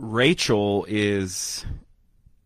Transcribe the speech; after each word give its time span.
Rachel 0.00 0.86
is 0.88 1.64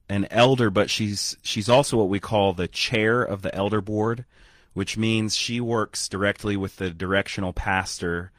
an 0.08 0.26
elder, 0.30 0.70
but 0.70 0.90
she's 0.90 1.36
she's 1.42 1.68
also 1.68 1.96
what 1.96 2.08
we 2.08 2.20
call 2.20 2.52
the 2.52 2.68
chair 2.68 3.22
of 3.22 3.42
the 3.42 3.54
elder 3.54 3.80
board, 3.80 4.24
which 4.72 4.96
means 4.96 5.36
she 5.36 5.60
works 5.60 6.08
directly 6.08 6.56
with 6.56 6.76
the 6.76 6.90
directional 6.90 7.52
pastor 7.52 8.32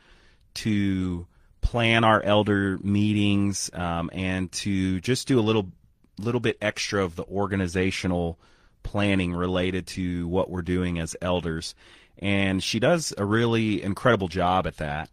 to 0.56 1.26
plan 1.62 2.04
our 2.04 2.22
elder 2.22 2.78
meetings 2.84 3.72
um, 3.74 4.10
and 4.14 4.52
to 4.52 5.00
just 5.00 5.28
do 5.28 5.40
a 5.40 5.42
little 5.42 5.72
little 6.20 6.42
bit 6.42 6.58
extra 6.62 7.04
of 7.04 7.16
the 7.16 7.24
organizational 7.24 8.38
planning 8.84 9.34
related 9.34 9.88
to 9.88 10.28
what 10.28 10.50
we're 10.50 10.62
doing 10.62 11.00
as 11.00 11.16
elders. 11.22 11.74
And 12.20 12.64
she 12.64 12.80
does 12.80 13.14
a 13.18 13.26
really 13.26 13.82
incredible 13.82 14.28
job 14.28 14.68
at 14.68 14.78
that. 14.78 15.10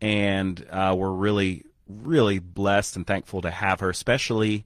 And 0.00 0.64
uh, 0.70 0.94
we're 0.96 1.10
really, 1.10 1.64
really 1.88 2.38
blessed 2.38 2.96
and 2.96 3.06
thankful 3.06 3.42
to 3.42 3.50
have 3.50 3.80
her, 3.80 3.90
especially 3.90 4.64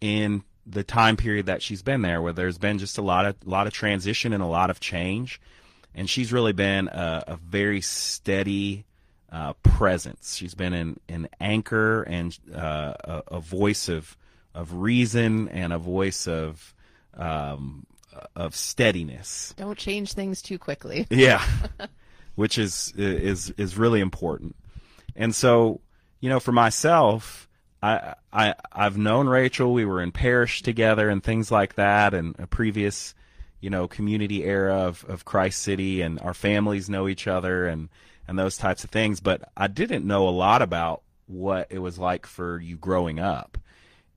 in 0.00 0.42
the 0.66 0.84
time 0.84 1.16
period 1.16 1.46
that 1.46 1.62
she's 1.62 1.82
been 1.82 2.02
there, 2.02 2.20
where 2.20 2.32
there's 2.32 2.58
been 2.58 2.78
just 2.78 2.98
a 2.98 3.02
lot 3.02 3.24
of 3.24 3.36
lot 3.46 3.66
of 3.66 3.72
transition 3.72 4.32
and 4.32 4.42
a 4.42 4.46
lot 4.46 4.70
of 4.70 4.80
change. 4.80 5.40
And 5.94 6.08
she's 6.08 6.32
really 6.32 6.52
been 6.52 6.88
a, 6.88 7.24
a 7.28 7.36
very 7.36 7.80
steady 7.80 8.84
uh, 9.32 9.54
presence. 9.62 10.36
She's 10.36 10.54
been 10.54 10.72
an, 10.72 11.00
an 11.08 11.28
anchor 11.40 12.02
and 12.02 12.38
uh, 12.54 12.94
a, 13.04 13.22
a 13.28 13.40
voice 13.40 13.88
of 13.88 14.16
of 14.54 14.74
reason 14.74 15.48
and 15.48 15.72
a 15.72 15.78
voice 15.78 16.26
of 16.26 16.74
um, 17.14 17.86
of 18.34 18.54
steadiness. 18.54 19.54
Don't 19.56 19.78
change 19.78 20.12
things 20.12 20.42
too 20.42 20.58
quickly. 20.58 21.06
Yeah, 21.10 21.44
which 22.34 22.58
is 22.58 22.92
is 22.96 23.50
is 23.52 23.76
really 23.76 24.00
important. 24.00 24.56
And 25.16 25.34
so, 25.34 25.80
you 26.20 26.28
know, 26.28 26.40
for 26.40 26.52
myself, 26.52 27.48
I 27.82 28.14
I 28.32 28.54
I've 28.72 28.98
known 28.98 29.28
Rachel. 29.28 29.72
We 29.72 29.84
were 29.84 30.02
in 30.02 30.12
parish 30.12 30.62
together 30.62 31.08
and 31.08 31.22
things 31.22 31.50
like 31.50 31.74
that, 31.74 32.14
and 32.14 32.34
a 32.38 32.46
previous, 32.46 33.14
you 33.60 33.70
know, 33.70 33.88
community 33.88 34.44
era 34.44 34.74
of 34.74 35.04
of 35.08 35.24
Christ 35.24 35.62
City, 35.62 36.02
and 36.02 36.20
our 36.20 36.34
families 36.34 36.90
know 36.90 37.08
each 37.08 37.26
other 37.26 37.66
and 37.66 37.88
and 38.26 38.38
those 38.38 38.56
types 38.56 38.84
of 38.84 38.90
things. 38.90 39.20
But 39.20 39.50
I 39.56 39.68
didn't 39.68 40.06
know 40.06 40.28
a 40.28 40.30
lot 40.30 40.62
about 40.62 41.02
what 41.26 41.68
it 41.70 41.78
was 41.78 41.98
like 41.98 42.26
for 42.26 42.58
you 42.58 42.76
growing 42.76 43.20
up 43.20 43.58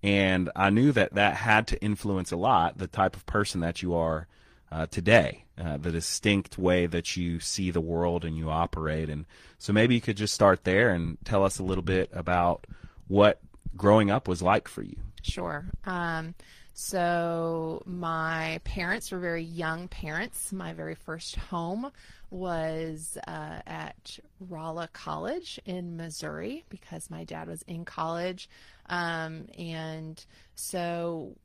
and 0.04 0.50
I 0.56 0.70
knew 0.70 0.92
that 0.94 1.14
that 1.14 1.36
had 1.36 1.68
to 1.68 1.82
influence 1.82 2.32
a 2.32 2.38
lot 2.38 2.78
the 2.78 2.88
type 2.88 3.16
of 3.16 3.26
person 3.26 3.62
that 3.62 3.82
you 3.82 3.94
are 3.94 4.28
uh, 4.72 4.86
today, 4.88 5.46
uh, 5.58 5.78
the 5.78 5.92
distinct 5.92 6.58
way 6.58 6.86
that 6.86 7.18
you 7.18 7.40
see 7.40 7.72
the 7.72 7.82
world 7.82 8.24
and 8.24 8.38
you 8.38 8.50
operate. 8.50 9.10
And 9.10 9.26
so 9.58 9.74
maybe 9.74 9.96
you 9.96 10.02
could 10.02 10.18
just 10.18 10.34
start 10.34 10.64
there 10.64 10.92
and 10.92 11.18
tell 11.26 11.44
us 11.44 11.60
a 11.60 11.64
little 11.64 11.84
bit 11.84 12.10
about 12.14 12.66
what 13.08 13.42
growing 13.76 14.10
up 14.10 14.28
was 14.28 14.42
like 14.42 14.68
for 14.68 14.82
you. 14.82 14.96
Sure. 15.22 15.66
Um, 15.86 16.34
so 16.74 17.84
my 17.86 18.62
parents 18.64 19.12
were 19.12 19.20
very 19.20 19.44
young 19.44 19.88
parents. 19.90 20.54
My 20.54 20.74
very 20.74 20.96
first 20.96 21.36
home 21.36 21.92
was 22.30 23.18
uh, 23.28 23.60
at 23.68 24.20
Rolla 24.40 24.88
College 24.94 25.60
in 25.66 25.98
Missouri 25.98 26.64
because 26.70 27.10
my 27.10 27.26
dad 27.26 27.50
was 27.50 27.62
in 27.64 27.84
college. 27.84 28.50
Um, 28.88 29.48
and 29.58 30.24
so 30.56 31.36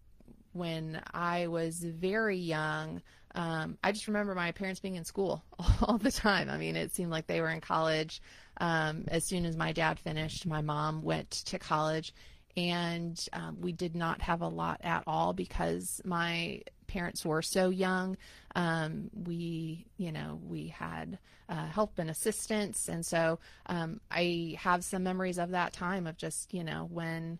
when 0.57 1.01
I 1.13 1.47
was 1.49 1.83
very 1.83 2.37
young, 2.39 3.03
um, 3.35 3.77
I 3.85 3.93
just 3.93 4.07
remember 4.07 4.35
my 4.35 4.53
parents 4.53 4.81
being 4.81 4.97
in 4.97 5.05
school 5.05 5.45
all 5.83 5.99
the 5.99 6.11
time. 6.11 6.49
I 6.49 6.57
mean, 6.57 6.75
it 6.75 6.95
seemed 6.95 7.11
like 7.11 7.27
they 7.27 7.41
were 7.41 7.51
in 7.51 7.61
college. 7.61 8.23
Um, 8.59 9.05
as 9.09 9.25
soon 9.25 9.45
as 9.45 9.57
my 9.57 9.73
dad 9.73 9.99
finished, 9.99 10.47
my 10.47 10.63
mom 10.63 11.03
went 11.03 11.31
to 11.31 11.59
college, 11.59 12.15
and 12.57 13.23
um, 13.35 13.59
we 13.61 13.73
did 13.73 13.95
not 13.95 14.23
have 14.23 14.41
a 14.41 14.49
lot 14.49 14.81
at 14.83 15.05
all 15.07 15.35
because 15.35 16.01
my 16.05 16.63
parents 16.87 17.27
were 17.27 17.43
so 17.43 17.69
young. 17.69 18.17
Um, 18.55 19.11
we, 19.13 19.87
you 19.99 20.13
know, 20.13 20.41
we 20.43 20.69
had 20.69 21.19
uh, 21.51 21.67
help 21.67 21.99
and 21.99 22.09
assistance, 22.09 22.89
and 22.89 23.05
so 23.05 23.39
um, 23.67 24.01
I 24.11 24.57
have 24.59 24.83
some 24.83 25.03
memories 25.03 25.39
of 25.39 25.51
that 25.51 25.75
time 25.75 26.07
of 26.07 26.17
just, 26.17 26.55
you 26.55 26.65
know, 26.65 26.89
when 26.91 27.39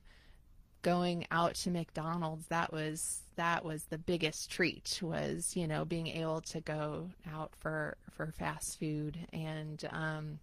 going 0.87 1.27
out 1.33 1.57
to 1.57 1.71
McDonald's, 1.71 2.47
that 2.47 2.73
was 2.73 3.21
that 3.35 3.65
was 3.65 3.83
the 3.87 3.99
biggest 3.99 4.53
treat. 4.53 5.01
Was 5.03 5.57
you 5.57 5.67
know 5.67 5.85
being 5.85 6.07
able 6.07 6.41
to 6.43 6.61
go 6.61 7.11
out 7.35 7.51
for 7.59 7.97
for 8.13 8.33
fast 8.39 8.79
food 8.79 9.19
and. 9.33 9.85
Um, 9.91 10.39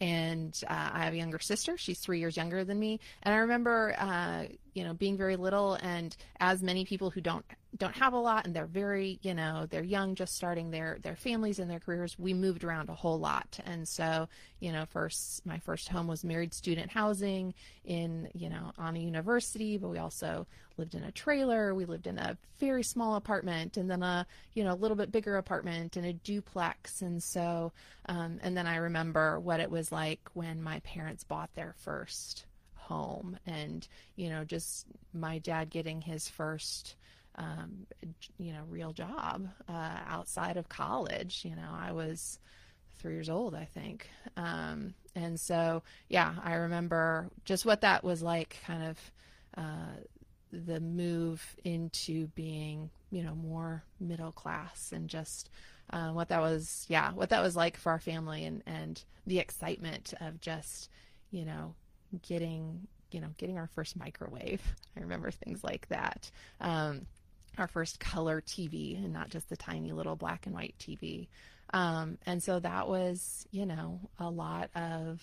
and 0.00 0.56
uh, 0.68 0.90
I 0.92 1.02
have 1.02 1.12
a 1.12 1.16
younger 1.16 1.40
sister. 1.40 1.76
She's 1.76 1.98
three 1.98 2.20
years 2.20 2.36
younger 2.36 2.62
than 2.62 2.78
me. 2.78 3.00
And 3.24 3.34
I 3.34 3.38
remember, 3.38 3.96
uh, 3.98 4.44
you 4.72 4.84
know, 4.84 4.94
being 4.94 5.16
very 5.16 5.34
little, 5.34 5.74
and 5.74 6.16
as 6.38 6.62
many 6.62 6.84
people 6.84 7.10
who 7.10 7.20
don't 7.20 7.44
don't 7.76 7.94
have 7.96 8.14
a 8.14 8.18
lot 8.18 8.46
and 8.46 8.56
they're 8.56 8.66
very 8.66 9.18
you 9.22 9.34
know 9.34 9.66
they're 9.68 9.82
young 9.82 10.14
just 10.14 10.34
starting 10.34 10.70
their 10.70 10.98
their 11.02 11.16
families 11.16 11.58
and 11.58 11.70
their 11.70 11.80
careers. 11.80 12.18
We 12.18 12.32
moved 12.32 12.64
around 12.64 12.88
a 12.88 12.94
whole 12.94 13.18
lot. 13.18 13.60
And 13.64 13.86
so 13.86 14.28
you 14.60 14.72
know 14.72 14.86
first 14.86 15.44
my 15.44 15.58
first 15.58 15.88
home 15.88 16.06
was 16.06 16.24
married 16.24 16.54
student 16.54 16.90
housing 16.90 17.54
in 17.84 18.28
you 18.34 18.48
know 18.48 18.72
on 18.78 18.96
a 18.96 19.00
university 19.00 19.76
but 19.76 19.88
we 19.88 19.98
also 19.98 20.46
lived 20.78 20.94
in 20.94 21.04
a 21.04 21.12
trailer. 21.12 21.74
We 21.74 21.84
lived 21.84 22.06
in 22.06 22.18
a 22.18 22.38
very 22.58 22.82
small 22.82 23.16
apartment 23.16 23.76
and 23.76 23.90
then 23.90 24.02
a 24.02 24.26
you 24.54 24.64
know 24.64 24.72
a 24.72 24.74
little 24.74 24.96
bit 24.96 25.12
bigger 25.12 25.36
apartment 25.36 25.96
and 25.96 26.06
a 26.06 26.12
duplex. 26.12 27.02
And 27.02 27.22
so 27.22 27.72
um, 28.06 28.38
and 28.42 28.56
then 28.56 28.66
i 28.66 28.76
remember 28.76 29.38
what 29.38 29.60
it 29.60 29.70
was 29.70 29.92
like 29.92 30.20
when 30.32 30.62
my 30.62 30.80
parents 30.80 31.24
bought 31.24 31.54
their 31.54 31.74
first 31.78 32.46
home 32.74 33.38
and 33.46 33.86
you 34.16 34.30
know 34.30 34.44
just 34.44 34.86
my 35.12 35.38
dad 35.38 35.68
getting 35.68 36.00
his 36.00 36.28
first 36.28 36.96
um, 37.38 37.86
you 38.36 38.52
know, 38.52 38.62
real 38.68 38.92
job 38.92 39.48
uh, 39.68 39.98
outside 40.06 40.56
of 40.56 40.68
college. 40.68 41.42
You 41.44 41.56
know, 41.56 41.70
I 41.72 41.92
was 41.92 42.38
three 42.98 43.14
years 43.14 43.30
old, 43.30 43.54
I 43.54 43.64
think. 43.64 44.08
Um, 44.36 44.94
and 45.14 45.38
so, 45.38 45.82
yeah, 46.08 46.34
I 46.42 46.54
remember 46.54 47.28
just 47.44 47.64
what 47.64 47.80
that 47.82 48.04
was 48.04 48.22
like, 48.22 48.58
kind 48.66 48.82
of 48.84 49.12
uh, 49.56 50.00
the 50.52 50.80
move 50.80 51.56
into 51.64 52.26
being, 52.28 52.90
you 53.10 53.22
know, 53.22 53.34
more 53.34 53.84
middle 54.00 54.32
class 54.32 54.92
and 54.92 55.08
just 55.08 55.48
uh, 55.90 56.10
what 56.10 56.28
that 56.28 56.40
was, 56.40 56.86
yeah, 56.88 57.12
what 57.12 57.30
that 57.30 57.42
was 57.42 57.56
like 57.56 57.76
for 57.76 57.92
our 57.92 58.00
family 58.00 58.44
and, 58.44 58.62
and 58.66 59.02
the 59.26 59.38
excitement 59.38 60.12
of 60.20 60.40
just, 60.40 60.90
you 61.30 61.44
know, 61.44 61.74
getting 62.26 62.86
you 63.10 63.20
know, 63.22 63.28
getting 63.38 63.56
our 63.56 63.68
first 63.68 63.96
microwave. 63.96 64.60
I 64.96 65.00
remember 65.00 65.30
things 65.30 65.64
like 65.64 65.88
that. 65.88 66.30
Um, 66.60 67.06
our 67.58 67.68
first 67.68 68.00
color 68.00 68.40
TV 68.40 69.02
and 69.02 69.12
not 69.12 69.30
just 69.30 69.48
the 69.48 69.56
tiny 69.56 69.92
little 69.92 70.16
black 70.16 70.46
and 70.46 70.54
white 70.54 70.74
TV. 70.78 71.28
Um, 71.72 72.18
and 72.26 72.42
so 72.42 72.60
that 72.60 72.88
was, 72.88 73.46
you 73.50 73.66
know, 73.66 74.00
a 74.18 74.30
lot 74.30 74.70
of 74.74 75.22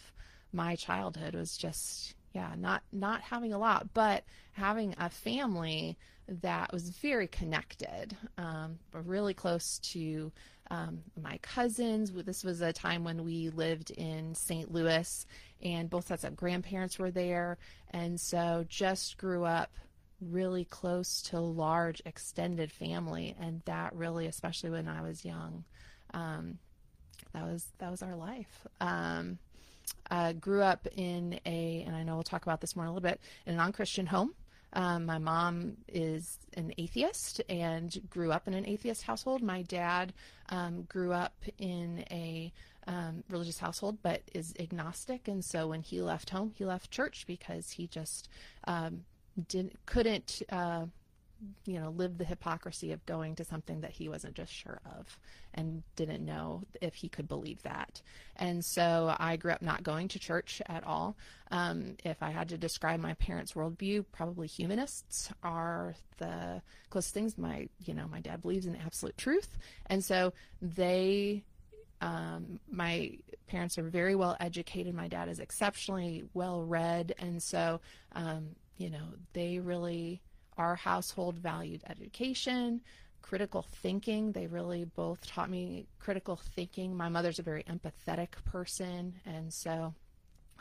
my 0.54 0.76
childhood 0.76 1.36
was 1.36 1.58
just, 1.58 2.14
yeah, 2.34 2.54
not 2.58 2.84
not 2.92 3.22
having 3.22 3.54
a 3.54 3.58
lot, 3.58 3.94
but 3.94 4.24
having 4.54 4.96
a 5.00 5.10
family 5.10 5.98
that 6.28 6.72
was 6.72 6.90
very 6.90 7.28
connected, 7.28 8.16
um, 8.38 8.80
really 8.94 9.34
close 9.34 9.80
to 9.80 10.32
um, 10.72 11.00
my 11.22 11.38
cousins. 11.40 12.12
This 12.12 12.44
was 12.44 12.62
a 12.62 12.74
time 12.74 13.04
when 13.04 13.24
we 13.24 13.50
lived 13.50 13.92
in 13.92 14.34
St. 14.34 14.72
Louis, 14.72 15.26
and 15.62 15.90
both 15.90 16.08
sets 16.08 16.24
of 16.24 16.36
grandparents 16.36 16.98
were 16.98 17.12
there, 17.12 17.58
and 17.92 18.20
so 18.20 18.66
just 18.68 19.18
grew 19.18 19.46
up 19.46 19.72
really 20.30 20.66
close 20.66 21.22
to 21.22 21.40
large 21.40 22.02
extended 22.06 22.72
family 22.72 23.36
and 23.40 23.62
that 23.66 23.94
really 23.96 24.26
especially 24.26 24.70
when 24.70 24.88
i 24.88 25.02
was 25.02 25.26
young 25.26 25.64
um, 26.14 26.58
that 27.34 27.44
was 27.44 27.66
that 27.80 27.92
was 27.92 28.02
our 28.02 28.16
life. 28.16 28.66
Um, 28.80 29.38
grew 30.40 30.62
up 30.62 30.88
in 30.96 31.40
a 31.46 31.84
and 31.86 31.96
i 31.96 32.02
know 32.04 32.16
we'll 32.16 32.24
talk 32.24 32.44
about 32.44 32.62
this 32.62 32.76
more 32.76 32.86
in 32.86 32.90
a 32.90 32.94
little 32.94 33.08
bit 33.08 33.20
in 33.46 33.54
a 33.54 33.58
non-christian 33.58 34.08
home. 34.08 34.34
Um, 34.74 35.06
my 35.06 35.20
mom 35.20 35.78
is 35.88 36.38
an 36.56 36.74
atheist 36.78 37.42
and 37.48 37.98
grew 38.10 38.32
up 38.32 38.48
in 38.48 38.54
an 38.54 38.66
atheist 38.68 39.04
household. 39.04 39.42
My 39.42 39.62
dad 39.62 40.12
um, 40.50 40.82
grew 40.84 41.14
up 41.14 41.34
in 41.58 42.04
a 42.12 42.52
um, 42.86 43.24
religious 43.30 43.58
household, 43.58 44.00
but 44.02 44.22
is 44.34 44.54
agnostic. 44.60 45.30
And 45.30 45.46
so 45.46 45.68
when 45.68 45.82
he 45.82 46.02
left 46.02 46.30
home, 46.30 46.52
he 46.58 46.66
left 46.66 46.92
church 46.92 47.24
because 47.26 47.72
he 47.72 47.88
just 47.88 48.28
um, 48.68 49.06
didn't 49.48 49.78
couldn't 49.86 50.42
uh, 50.50 50.86
you 51.66 51.80
know 51.80 51.90
live 51.90 52.18
the 52.18 52.26
hypocrisy 52.26 52.92
of 52.92 53.06
going 53.06 53.36
to 53.36 53.44
something 53.44 53.82
that 53.82 53.92
he 53.92 54.08
wasn't 54.08 54.34
just 54.34 54.54
sure 54.54 54.80
of 54.98 55.20
and 55.54 55.84
didn't 55.96 56.26
know 56.26 56.64
if 56.82 56.96
he 56.96 57.10
could 57.10 57.28
believe 57.28 57.62
that. 57.64 58.02
And 58.38 58.64
so 58.64 59.16
i 59.20 59.36
grew 59.36 59.52
up 59.52 59.62
not 59.62 59.84
going 59.84 60.08
to 60.10 60.20
church 60.20 60.62
at 60.68 60.84
all. 60.86 61.16
Um, 61.52 61.96
if 62.04 62.24
i 62.24 62.32
had 62.32 62.50
to 62.50 62.58
describe 62.58 63.00
my 63.00 63.14
parents 63.16 63.54
worldview 63.54 64.06
probably 64.12 64.48
humanists 64.48 65.30
are 65.44 65.96
the 66.18 66.62
closest 66.90 67.14
things. 67.14 67.38
My 67.38 67.68
you 67.84 67.94
know 67.94 68.08
my 68.08 68.22
dad 68.22 68.42
believes 68.42 68.66
in 68.66 68.76
absolute 68.76 69.18
truth. 69.18 69.58
And 69.88 70.04
so 70.04 70.34
they 70.62 71.44
um, 72.02 72.60
my 72.70 73.18
parents 73.48 73.78
are 73.78 73.84
very 73.84 74.16
well 74.16 74.36
educated. 74.40 74.94
My 74.94 75.08
dad 75.08 75.30
is 75.30 75.40
exceptionally 75.40 76.26
well 76.34 76.62
read, 76.62 77.16
and 77.18 77.42
so 77.42 77.80
um, 78.14 78.50
you 78.78 78.90
know 78.90 79.06
they 79.34 79.60
really 79.60 80.22
our 80.58 80.76
household 80.76 81.38
valued 81.38 81.84
education 81.90 82.82
critical 83.26 83.66
thinking. 83.82 84.32
They 84.34 84.46
really 84.46 84.86
both 84.86 85.26
taught 85.26 85.50
me 85.50 85.88
critical 86.00 86.40
thinking. 86.56 86.96
My 86.96 87.10
mother's 87.10 87.40
a 87.40 87.44
very 87.44 87.64
empathetic 87.64 88.30
person, 88.46 89.16
and 89.26 89.52
so 89.52 89.96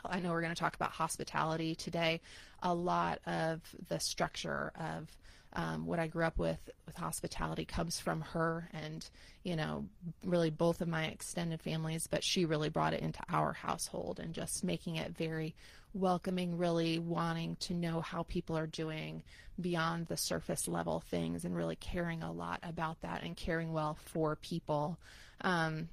I 0.03 0.19
know 0.19 0.31
we're 0.31 0.41
going 0.41 0.53
to 0.53 0.59
talk 0.59 0.75
about 0.75 0.91
hospitality 0.91 1.75
today. 1.75 2.21
A 2.63 2.73
lot 2.73 3.19
of 3.27 3.61
the 3.87 3.99
structure 3.99 4.71
of 4.79 5.07
um, 5.55 5.85
what 5.85 5.99
I 5.99 6.07
grew 6.07 6.25
up 6.25 6.37
with 6.37 6.69
with 6.85 6.95
hospitality 6.95 7.65
comes 7.65 7.99
from 7.99 8.21
her, 8.21 8.69
and 8.73 9.07
you 9.43 9.55
know, 9.55 9.85
really 10.23 10.49
both 10.49 10.81
of 10.81 10.87
my 10.87 11.05
extended 11.05 11.61
families. 11.61 12.07
But 12.07 12.23
she 12.23 12.45
really 12.45 12.69
brought 12.69 12.93
it 12.93 13.01
into 13.01 13.19
our 13.29 13.53
household 13.53 14.19
and 14.19 14.33
just 14.33 14.63
making 14.63 14.97
it 14.97 15.15
very 15.15 15.55
welcoming, 15.93 16.57
really 16.57 16.99
wanting 16.99 17.55
to 17.55 17.73
know 17.73 18.01
how 18.01 18.23
people 18.23 18.57
are 18.57 18.67
doing 18.67 19.23
beyond 19.59 20.07
the 20.07 20.17
surface 20.17 20.67
level 20.67 20.99
things 20.99 21.45
and 21.45 21.55
really 21.55 21.77
caring 21.77 22.21
a 22.21 22.31
lot 22.31 22.59
about 22.61 23.01
that 23.01 23.23
and 23.23 23.37
caring 23.37 23.71
well 23.71 23.97
for 24.03 24.35
people. 24.35 24.99
Um, 25.41 25.87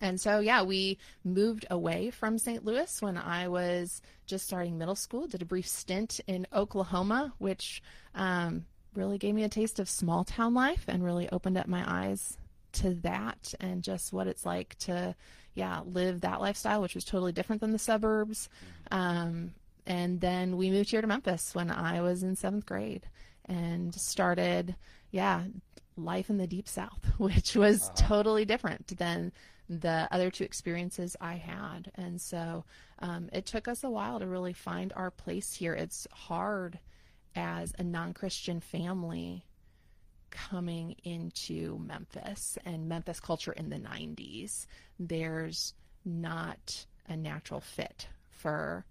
and 0.00 0.20
so, 0.20 0.40
yeah, 0.40 0.62
we 0.62 0.98
moved 1.24 1.66
away 1.70 2.10
from 2.10 2.38
St. 2.38 2.64
Louis 2.64 3.00
when 3.00 3.16
I 3.16 3.48
was 3.48 4.02
just 4.26 4.46
starting 4.46 4.76
middle 4.76 4.96
school, 4.96 5.26
did 5.26 5.42
a 5.42 5.46
brief 5.46 5.68
stint 5.68 6.20
in 6.26 6.46
Oklahoma, 6.52 7.32
which 7.38 7.82
um, 8.14 8.66
really 8.96 9.18
gave 9.18 9.34
me 9.34 9.44
a 9.44 9.48
taste 9.48 9.78
of 9.78 9.88
small 9.88 10.24
town 10.24 10.54
life 10.54 10.84
and 10.88 11.04
really 11.04 11.28
opened 11.30 11.58
up 11.58 11.66
my 11.66 11.84
eyes 11.86 12.36
to 12.72 12.94
that 12.94 13.54
and 13.60 13.82
just 13.82 14.12
what 14.12 14.26
it's 14.26 14.44
like 14.44 14.76
to 14.78 15.14
yeah, 15.54 15.80
live 15.86 16.20
that 16.20 16.40
lifestyle, 16.40 16.82
which 16.82 16.94
was 16.94 17.04
totally 17.04 17.32
different 17.32 17.60
than 17.60 17.70
the 17.70 17.78
suburbs. 17.78 18.48
Um, 18.90 19.54
and 19.86 20.20
then 20.20 20.56
we 20.56 20.70
moved 20.70 20.90
here 20.90 21.00
to 21.00 21.06
Memphis 21.06 21.54
when 21.54 21.70
I 21.70 22.02
was 22.02 22.22
in 22.22 22.36
seventh 22.36 22.66
grade 22.66 23.06
and 23.44 23.94
started, 23.94 24.74
yeah, 25.10 25.44
life 25.96 26.28
in 26.28 26.38
the 26.38 26.46
deep 26.46 26.68
south, 26.68 27.04
which 27.18 27.54
was 27.54 27.84
uh-huh. 27.84 28.08
totally 28.08 28.44
different 28.44 28.98
than 28.98 29.32
the 29.68 30.08
other 30.10 30.30
two 30.30 30.44
experiences 30.44 31.16
I 31.20 31.34
had. 31.34 31.90
And 31.94 32.20
so 32.20 32.64
um, 32.98 33.30
it 33.32 33.46
took 33.46 33.68
us 33.68 33.84
a 33.84 33.90
while 33.90 34.18
to 34.18 34.26
really 34.26 34.52
find 34.52 34.92
our 34.96 35.10
place 35.10 35.54
here. 35.54 35.74
It's 35.74 36.06
hard 36.12 36.78
as 37.34 37.72
a 37.78 37.82
non 37.82 38.12
Christian 38.12 38.60
family 38.60 39.44
coming 40.30 40.96
into 41.04 41.78
Memphis 41.78 42.58
and 42.64 42.88
Memphis 42.88 43.20
culture 43.20 43.52
in 43.52 43.70
the 43.70 43.78
90s, 43.78 44.66
there's 44.98 45.74
not 46.04 46.86
a 47.08 47.16
natural 47.16 47.60
fit 47.60 48.08
for 48.30 48.84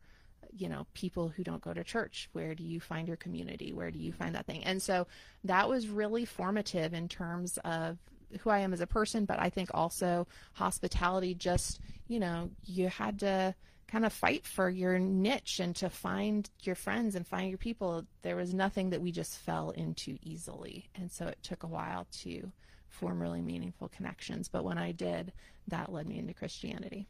you 0.56 0.70
know 0.70 0.86
people 0.94 1.30
who 1.30 1.44
don't 1.44 1.62
go 1.62 1.74
to 1.74 1.84
church. 1.84 2.30
Where 2.34 2.56
do 2.56 2.64
you 2.64 2.80
find 2.80 3.08
your 3.08 3.18
community? 3.18 3.74
Where 3.74 3.92
do 3.92 4.00
you 4.00 4.14
find 4.14 4.36
that 4.36 4.46
thing? 4.46 4.64
And 4.64 4.82
so 4.82 5.08
that 5.44 5.68
was 5.68 5.88
really 5.88 6.26
formative 6.26 6.94
in 6.94 7.08
terms 7.08 7.58
of 7.64 7.98
who 8.42 8.50
I 8.50 8.60
am 8.60 8.74
as 8.74 8.82
a 8.82 8.88
person 8.88 9.26
but 9.26 9.40
I 9.40 9.50
think 9.50 9.70
also 9.76 10.28
hospitality 10.54 11.36
just 11.36 11.80
you 12.08 12.20
know 12.20 12.50
you 12.66 12.88
had 12.90 13.20
to 13.20 13.54
kind 13.94 14.06
of 14.06 14.12
fight 14.12 14.44
for 14.44 14.72
your 14.72 14.98
niche 14.98 15.60
and 15.60 15.76
to 15.76 15.88
find 15.88 16.50
your 16.64 16.74
friends 16.74 17.14
and 17.14 17.28
find 17.28 17.50
your 17.50 17.60
people. 17.60 18.04
There 18.24 18.36
was 18.36 18.52
nothing 18.52 18.90
that 18.90 19.04
we 19.04 19.12
just 19.12 19.38
fell 19.38 19.70
into 19.70 20.18
easily. 20.24 20.90
And 20.96 21.12
so 21.12 21.28
it 21.28 21.38
took 21.44 21.62
a 21.62 21.68
while 21.68 22.08
to 22.24 22.52
form 22.90 23.22
really 23.22 23.44
meaningful 23.44 23.90
connections. 23.90 24.48
But 24.48 24.64
when 24.64 24.80
I 24.80 24.94
did, 24.94 25.32
that 25.68 25.94
led 25.94 26.08
me 26.08 26.18
into 26.18 26.34
Christianity. 26.34 27.08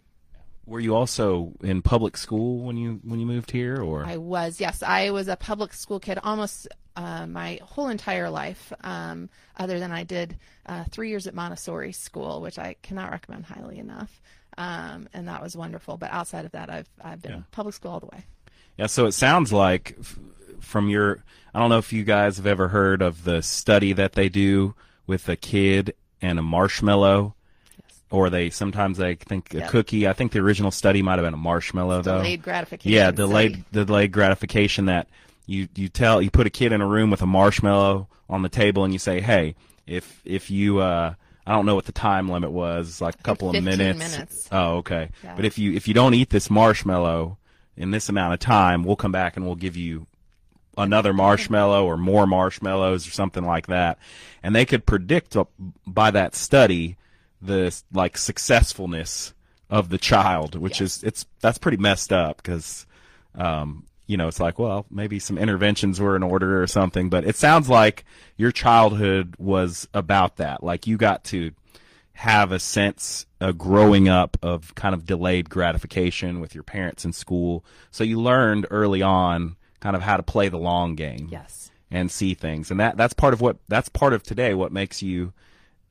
Were 0.66 0.82
you 0.82 0.94
also 0.94 1.54
in 1.62 1.82
public 1.82 2.18
school 2.18 2.60
when 2.60 2.76
you 2.76 3.00
when 3.04 3.20
you 3.20 3.26
moved 3.26 3.52
here, 3.52 3.82
or 3.82 4.06
I 4.06 4.18
was? 4.18 4.62
Yes, 4.62 4.82
I 4.82 5.12
was 5.12 5.28
a 5.28 5.36
public 5.36 5.74
school 5.74 6.00
kid 6.00 6.20
almost 6.24 6.70
uh, 6.96 7.28
my 7.28 7.60
whole 7.64 7.90
entire 7.90 8.30
life. 8.30 8.72
Um, 8.82 9.30
other 9.58 9.80
than 9.80 9.92
I 9.92 10.04
did 10.04 10.38
uh, 10.66 10.86
three 10.90 11.10
years 11.10 11.28
at 11.28 11.34
Montessori 11.34 11.92
school, 11.92 12.42
which 12.42 12.60
I 12.60 12.76
cannot 12.82 13.12
recommend 13.12 13.46
highly 13.46 13.78
enough 13.78 14.22
um, 14.58 15.08
and 15.14 15.28
that 15.28 15.42
was 15.42 15.56
wonderful. 15.56 15.98
But 15.98 16.12
outside 16.12 16.46
of 16.46 16.52
that, 16.52 16.70
I've 16.70 16.90
I've 17.04 17.22
been 17.22 17.32
yeah. 17.32 17.42
public 17.52 17.76
school 17.76 17.92
all 17.92 18.00
the 18.00 18.08
way. 18.08 18.26
Yeah, 18.78 18.88
so 18.88 19.06
it 19.06 19.14
sounds 19.14 19.54
like 19.54 19.98
from 20.60 20.90
your 20.90 21.24
I 21.54 21.60
don't 21.60 21.70
know 21.70 21.78
if 21.78 21.94
you 21.94 22.04
guys 22.04 22.38
have 22.38 22.48
ever 22.48 22.70
heard 22.70 23.02
of 23.02 23.24
the 23.24 23.42
study 23.42 23.94
that 23.94 24.14
they 24.14 24.30
do 24.30 24.76
with 25.06 25.30
a 25.30 25.36
kid 25.36 25.94
and 26.22 26.40
a 26.40 26.42
marshmallow. 26.42 27.36
Yes. 27.78 28.02
Or 28.10 28.30
they 28.30 28.50
sometimes 28.50 28.98
they 28.98 29.16
think 29.16 29.54
a 29.54 29.60
yep. 29.60 29.70
cookie. 29.70 30.08
I 30.08 30.14
think 30.14 30.32
the 30.32 30.40
original 30.40 30.72
study 30.72 31.02
might 31.02 31.20
have 31.20 31.26
been 31.26 31.34
a 31.34 31.38
marshmallow 31.38 32.00
it's 32.00 32.06
though. 32.06 32.18
Delayed 32.18 32.42
gratification. 32.42 32.92
Yeah, 32.92 33.12
delayed 33.12 33.52
study. 33.52 33.86
delayed 33.86 34.12
gratification 34.12 34.86
that 34.86 35.08
you 35.46 35.68
you 35.76 35.90
tell 35.90 36.22
you 36.22 36.32
put 36.32 36.48
a 36.48 36.52
kid 36.52 36.72
in 36.72 36.82
a 36.82 36.88
room 36.88 37.10
with 37.10 37.22
a 37.22 37.28
marshmallow 37.28 38.08
on 38.30 38.42
the 38.42 38.50
table 38.50 38.84
and 38.84 38.94
you 38.94 39.00
say, 39.00 39.22
"Hey, 39.22 39.56
if 39.86 40.22
if 40.26 40.50
you 40.50 40.80
uh 40.80 41.14
I 41.46 41.52
don't 41.52 41.66
know 41.66 41.76
what 41.76 41.86
the 41.86 41.92
time 41.92 42.30
limit 42.30 42.52
was, 42.52 43.02
like 43.02 43.16
a 43.16 43.24
couple 43.24 43.50
of 43.50 43.64
minutes. 43.64 44.00
minutes. 44.00 44.50
Oh, 44.52 44.78
okay. 44.78 45.10
Yeah. 45.24 45.36
But 45.36 45.46
if 45.46 45.58
you 45.58 45.74
if 45.74 45.88
you 45.88 45.94
don't 45.94 46.14
eat 46.14 46.30
this 46.30 46.50
marshmallow 46.50 47.38
in 47.76 47.92
this 47.92 48.10
amount 48.10 48.34
of 48.34 48.40
time, 48.40 48.84
we'll 48.84 48.96
come 48.96 49.12
back 49.12 49.36
and 49.36 49.46
we'll 49.46 49.56
give 49.56 49.76
you 49.76 50.08
another 50.78 51.14
marshmallow 51.14 51.86
or 51.86 51.98
more 51.98 52.26
marshmallows 52.26 53.08
or 53.08 53.12
something 53.12 53.46
like 53.46 53.68
that. 53.68 54.00
And 54.42 54.56
they 54.56 54.66
could 54.66 54.86
predict 54.86 55.36
by 55.86 56.12
that 56.12 56.36
study 56.36 56.98
the 57.42 57.76
like 57.92 58.18
successfulness 58.18 59.34
of 59.70 59.90
the 59.90 59.98
child, 59.98 60.56
which 60.56 60.80
yes. 60.80 60.98
is 60.98 61.04
it's 61.04 61.26
that's 61.42 61.58
pretty 61.58 61.78
messed 61.78 62.14
up 62.14 62.38
because 62.38 62.86
um, 63.36 63.86
you 64.06 64.18
know, 64.18 64.28
it's 64.28 64.40
like, 64.40 64.60
well, 64.60 64.86
maybe 64.90 65.20
some 65.20 65.38
interventions 65.38 66.00
were 66.00 66.16
in 66.16 66.24
order 66.24 66.62
or 66.62 66.68
something, 66.68 67.10
but 67.10 67.26
it 67.26 67.36
sounds 67.36 67.70
like 67.70 68.04
your 68.36 68.52
childhood 68.52 69.36
was 69.38 69.88
about 69.94 70.38
that. 70.38 70.64
Like 70.64 70.88
you 70.88 70.98
got 70.98 71.24
to 71.26 71.52
have 72.14 72.52
a 72.52 72.60
sense 72.60 73.26
of 73.40 73.58
growing 73.58 74.08
up 74.08 74.38
of 74.42 74.76
kind 74.76 74.94
of 74.94 75.06
delayed 75.06 75.50
gratification 75.50 76.40
with 76.40 76.54
your 76.54 76.64
parents 76.64 77.06
in 77.06 77.14
school. 77.14 77.66
So 77.92 78.04
you 78.04 78.22
learned 78.22 78.68
early 78.70 79.02
on 79.02 79.56
kind 79.80 79.96
of 79.96 80.02
how 80.02 80.18
to 80.18 80.24
play 80.24 80.50
the 80.50 80.58
long 80.58 80.96
game. 80.96 81.30
Yes. 81.32 81.72
And 81.90 82.10
see 82.10 82.34
things. 82.34 82.72
And 82.72 82.80
that 82.80 82.98
that's 82.98 83.14
part 83.14 83.34
of 83.34 83.42
what 83.42 83.58
that's 83.68 83.88
part 83.90 84.14
of 84.14 84.24
today 84.24 84.56
what 84.56 84.72
makes 84.72 85.04
you 85.04 85.32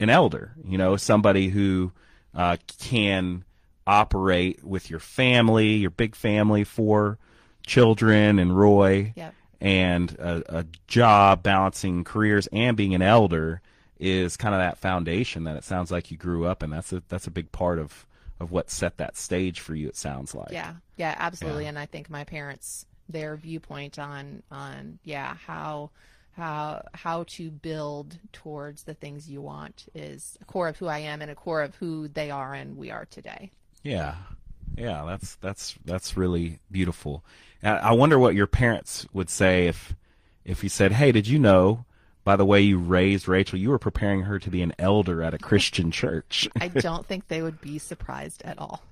an 0.00 0.10
elder, 0.10 0.52
you 0.66 0.76
know, 0.76 0.96
somebody 0.96 1.48
who 1.48 1.92
uh, 2.34 2.56
can 2.80 3.44
operate 3.86 4.64
with 4.64 4.90
your 4.90 4.98
family, 4.98 5.74
your 5.74 5.90
big 5.90 6.16
family 6.16 6.64
four 6.64 7.18
children 7.66 8.38
and 8.38 8.56
Roy 8.56 9.12
yep. 9.16 9.34
and 9.60 10.12
a, 10.18 10.58
a, 10.60 10.66
job 10.86 11.42
balancing 11.42 12.04
careers 12.04 12.48
and 12.52 12.76
being 12.76 12.94
an 12.94 13.02
elder 13.02 13.60
is 13.98 14.36
kind 14.36 14.54
of 14.54 14.60
that 14.60 14.78
foundation 14.78 15.44
that 15.44 15.56
it 15.56 15.64
sounds 15.64 15.90
like 15.90 16.10
you 16.10 16.16
grew 16.16 16.44
up 16.44 16.62
in. 16.62 16.70
That's 16.70 16.92
a 16.92 17.02
that's 17.08 17.26
a 17.26 17.30
big 17.30 17.52
part 17.52 17.78
of 17.78 18.06
of 18.40 18.50
what 18.50 18.70
set 18.70 18.96
that 18.98 19.16
stage 19.16 19.60
for 19.60 19.74
you. 19.74 19.88
It 19.88 19.96
sounds 19.96 20.34
like. 20.34 20.50
Yeah, 20.50 20.74
yeah, 20.96 21.14
absolutely. 21.18 21.64
Yeah. 21.64 21.70
And 21.70 21.78
I 21.78 21.86
think 21.86 22.10
my 22.10 22.24
parents, 22.24 22.86
their 23.08 23.36
viewpoint 23.36 23.98
on 23.98 24.42
on 24.50 24.98
yeah 25.04 25.34
how 25.34 25.90
how 26.32 26.82
how 26.94 27.24
to 27.28 27.50
build 27.50 28.18
towards 28.32 28.84
the 28.84 28.94
things 28.94 29.30
you 29.30 29.40
want 29.40 29.86
is 29.94 30.36
a 30.40 30.44
core 30.44 30.68
of 30.68 30.76
who 30.78 30.86
I 30.86 30.98
am 30.98 31.22
and 31.22 31.30
a 31.30 31.34
core 31.34 31.62
of 31.62 31.74
who 31.76 32.08
they 32.08 32.30
are 32.30 32.54
and 32.54 32.76
we 32.76 32.90
are 32.90 33.06
today. 33.06 33.50
Yeah, 33.82 34.14
yeah, 34.76 35.04
that's 35.06 35.36
that's 35.36 35.74
that's 35.84 36.16
really 36.16 36.58
beautiful. 36.70 37.24
I 37.62 37.92
wonder 37.92 38.18
what 38.18 38.34
your 38.34 38.48
parents 38.48 39.06
would 39.12 39.30
say 39.30 39.68
if 39.68 39.94
if 40.44 40.62
you 40.62 40.68
said, 40.68 40.92
"Hey, 40.92 41.12
did 41.12 41.28
you 41.28 41.38
know?" 41.38 41.84
By 42.24 42.36
the 42.36 42.44
way, 42.44 42.60
you 42.60 42.78
raised 42.78 43.26
Rachel, 43.26 43.58
you 43.58 43.70
were 43.70 43.80
preparing 43.80 44.22
her 44.22 44.38
to 44.38 44.48
be 44.48 44.62
an 44.62 44.72
elder 44.78 45.22
at 45.22 45.34
a 45.34 45.38
Christian 45.38 45.90
church. 45.90 46.48
I 46.60 46.68
don't 46.68 47.04
think 47.04 47.26
they 47.26 47.42
would 47.42 47.60
be 47.60 47.78
surprised 47.78 48.42
at 48.44 48.60
all. 48.60 48.80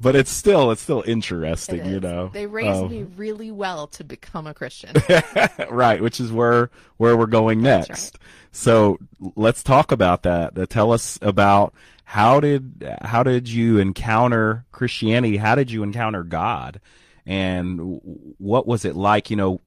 but 0.00 0.14
it's 0.14 0.30
still 0.30 0.70
it's 0.70 0.82
still 0.82 1.02
interesting, 1.06 1.86
you 1.86 2.00
know. 2.00 2.28
They 2.28 2.46
raised 2.46 2.82
um, 2.82 2.90
me 2.90 3.04
really 3.16 3.50
well 3.50 3.86
to 3.88 4.04
become 4.04 4.46
a 4.46 4.52
Christian. 4.52 4.94
right, 5.70 6.02
which 6.02 6.20
is 6.20 6.30
where 6.30 6.70
where 6.98 7.16
we're 7.16 7.26
going 7.26 7.62
next. 7.62 7.90
Right. 7.90 8.12
So 8.52 8.98
let's 9.34 9.62
talk 9.62 9.90
about 9.90 10.24
that. 10.24 10.68
Tell 10.68 10.92
us 10.92 11.18
about 11.22 11.72
how 12.04 12.40
did 12.40 12.98
how 13.02 13.22
did 13.22 13.48
you 13.48 13.78
encounter 13.78 14.64
Christianity? 14.72 15.36
How 15.36 15.54
did 15.54 15.70
you 15.70 15.82
encounter 15.82 16.22
God? 16.22 16.80
And 17.24 18.00
what 18.38 18.66
was 18.66 18.84
it 18.84 18.96
like? 18.96 19.30
You 19.30 19.36
know, 19.36 19.60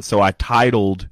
so 0.00 0.20
I 0.20 0.32
titled 0.32 1.08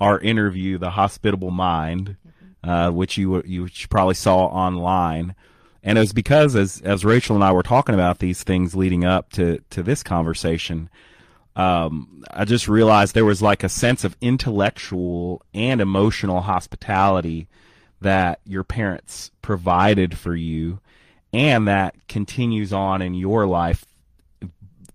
our 0.00 0.18
interview 0.20 0.78
"The 0.78 0.90
Hospitable 0.90 1.50
Mind," 1.50 2.16
uh, 2.62 2.90
which 2.90 3.16
you 3.16 3.42
you 3.44 3.68
probably 3.88 4.14
saw 4.14 4.46
online, 4.46 5.34
and 5.82 5.98
it 5.98 6.00
was 6.00 6.12
because 6.12 6.54
as 6.54 6.80
as 6.82 7.04
Rachel 7.04 7.34
and 7.34 7.44
I 7.44 7.52
were 7.52 7.62
talking 7.62 7.94
about 7.94 8.18
these 8.18 8.42
things 8.42 8.74
leading 8.74 9.04
up 9.04 9.32
to 9.32 9.58
to 9.70 9.82
this 9.82 10.02
conversation, 10.02 10.90
um, 11.56 12.22
I 12.30 12.44
just 12.44 12.68
realized 12.68 13.14
there 13.14 13.24
was 13.24 13.42
like 13.42 13.64
a 13.64 13.68
sense 13.68 14.04
of 14.04 14.16
intellectual 14.20 15.42
and 15.52 15.80
emotional 15.80 16.42
hospitality 16.42 17.48
that 18.02 18.40
your 18.44 18.64
parents 18.64 19.30
provided 19.42 20.16
for 20.16 20.34
you 20.34 20.80
and 21.32 21.66
that 21.68 21.94
continues 22.08 22.72
on 22.72 23.02
in 23.02 23.14
your 23.14 23.46
life 23.46 23.84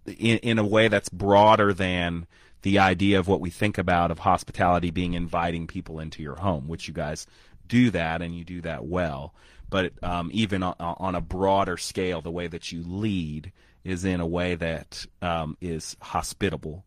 in, 0.06 0.38
in 0.40 0.60
a 0.60 0.66
way 0.66 0.88
that's 0.88 1.10
broader 1.10 1.74
than 1.74 2.28
the 2.62 2.80
idea 2.80 3.20
of 3.20 3.28
what 3.28 3.42
we 3.42 3.50
think 3.50 3.78
about 3.78 4.12
of 4.12 4.20
hospitality 4.20 4.92
being 4.92 5.14
inviting 5.14 5.68
people 5.68 6.00
into 6.00 6.22
your 6.22 6.36
home, 6.36 6.68
which 6.68 6.88
you 6.88 6.94
guys 6.94 7.28
do 7.68 7.90
that 7.92 8.22
and 8.22 8.36
you 8.36 8.44
do 8.44 8.62
that 8.62 8.86
well. 8.86 9.34
But 9.70 9.92
um, 10.02 10.30
even 10.34 10.64
on, 10.64 10.76
on, 10.80 11.16
a 11.16 11.22
broader 11.22 11.78
scale, 11.78 12.22
the 12.22 12.32
way 12.32 12.48
that 12.48 12.72
you 12.72 12.84
lead 12.84 13.52
is 13.84 14.06
in 14.06 14.22
a 14.22 14.28
way 14.28 14.56
that 14.56 15.06
um, 15.22 15.58
is 15.60 15.98
hospitable. 16.02 16.86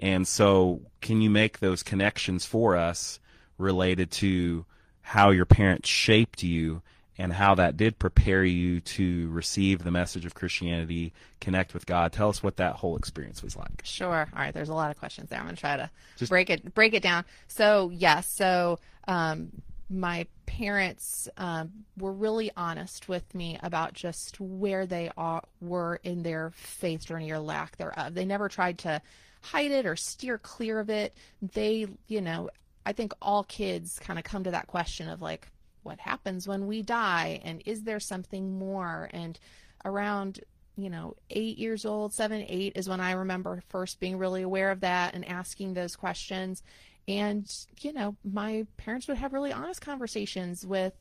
And 0.00 0.26
so, 0.26 0.80
can 1.00 1.20
you 1.20 1.28
make 1.28 1.60
those 1.60 1.82
connections 1.82 2.46
for 2.46 2.76
us 2.76 3.20
related 3.58 4.10
to 4.12 4.64
how 5.02 5.30
your 5.30 5.44
parents 5.44 5.88
shaped 5.88 6.42
you 6.42 6.82
and 7.18 7.32
how 7.32 7.54
that 7.54 7.76
did 7.76 7.98
prepare 7.98 8.42
you 8.44 8.80
to 8.80 9.28
receive 9.30 9.84
the 9.84 9.90
message 9.90 10.24
of 10.24 10.34
Christianity, 10.34 11.12
connect 11.40 11.74
with 11.74 11.84
God. 11.84 12.12
Tell 12.12 12.30
us 12.30 12.42
what 12.42 12.56
that 12.56 12.76
whole 12.76 12.96
experience 12.96 13.42
was 13.42 13.54
like. 13.54 13.82
Sure. 13.84 14.28
All 14.32 14.38
right. 14.38 14.54
There's 14.54 14.70
a 14.70 14.74
lot 14.74 14.90
of 14.90 14.98
questions 14.98 15.28
there. 15.28 15.38
I'm 15.38 15.44
going 15.44 15.54
to 15.54 15.60
try 15.60 15.76
to 15.76 15.90
Just, 16.16 16.30
break 16.30 16.48
it 16.48 16.74
break 16.74 16.94
it 16.94 17.02
down. 17.02 17.24
So 17.48 17.90
yes. 17.92 18.26
So 18.26 18.78
um, 19.06 19.52
my 19.90 20.26
parents 20.46 21.28
um, 21.36 21.70
were 21.98 22.12
really 22.12 22.50
honest 22.56 23.08
with 23.08 23.34
me 23.34 23.58
about 23.62 23.92
just 23.92 24.40
where 24.40 24.86
they 24.86 25.10
are, 25.16 25.42
were 25.60 26.00
in 26.02 26.22
their 26.22 26.52
faith 26.54 27.04
journey 27.06 27.30
or 27.30 27.38
lack 27.38 27.76
thereof. 27.76 28.14
They 28.14 28.24
never 28.24 28.48
tried 28.48 28.78
to 28.78 29.02
hide 29.42 29.70
it 29.70 29.86
or 29.86 29.96
steer 29.96 30.38
clear 30.38 30.80
of 30.80 30.88
it. 30.88 31.14
They, 31.42 31.86
you 32.06 32.20
know, 32.20 32.48
I 32.84 32.92
think 32.92 33.12
all 33.22 33.44
kids 33.44 33.98
kind 33.98 34.18
of 34.18 34.24
come 34.24 34.44
to 34.44 34.50
that 34.50 34.66
question 34.66 35.08
of 35.08 35.22
like, 35.22 35.48
what 35.82 35.98
happens 36.00 36.46
when 36.46 36.66
we 36.66 36.82
die? 36.82 37.40
And 37.44 37.62
is 37.66 37.82
there 37.82 38.00
something 38.00 38.58
more? 38.58 39.08
And 39.12 39.38
around 39.84 40.40
you 40.76 40.88
know 40.88 41.14
eight 41.30 41.58
years 41.58 41.84
old 41.84 42.14
seven 42.14 42.44
eight 42.48 42.72
is 42.76 42.88
when 42.88 43.00
i 43.00 43.12
remember 43.12 43.62
first 43.68 44.00
being 44.00 44.16
really 44.16 44.40
aware 44.42 44.70
of 44.70 44.80
that 44.80 45.14
and 45.14 45.26
asking 45.28 45.74
those 45.74 45.96
questions. 45.96 46.62
And 47.08 47.52
you 47.80 47.92
know 47.92 48.16
my 48.24 48.66
parents 48.76 49.08
would 49.08 49.18
have 49.18 49.32
really 49.32 49.52
honest 49.52 49.80
conversations 49.80 50.64
with 50.64 50.94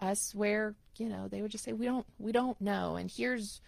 us 0.00 0.34
where 0.34 0.74
you 0.96 1.08
know 1.08 1.28
they 1.28 1.42
would 1.42 1.50
just 1.50 1.64
say 1.64 1.72
we 1.72 1.86
don't 1.86 2.06
we 2.18 2.32
don't 2.32 2.60
know. 2.60 2.96
And 2.96 3.10
here's 3.10 3.60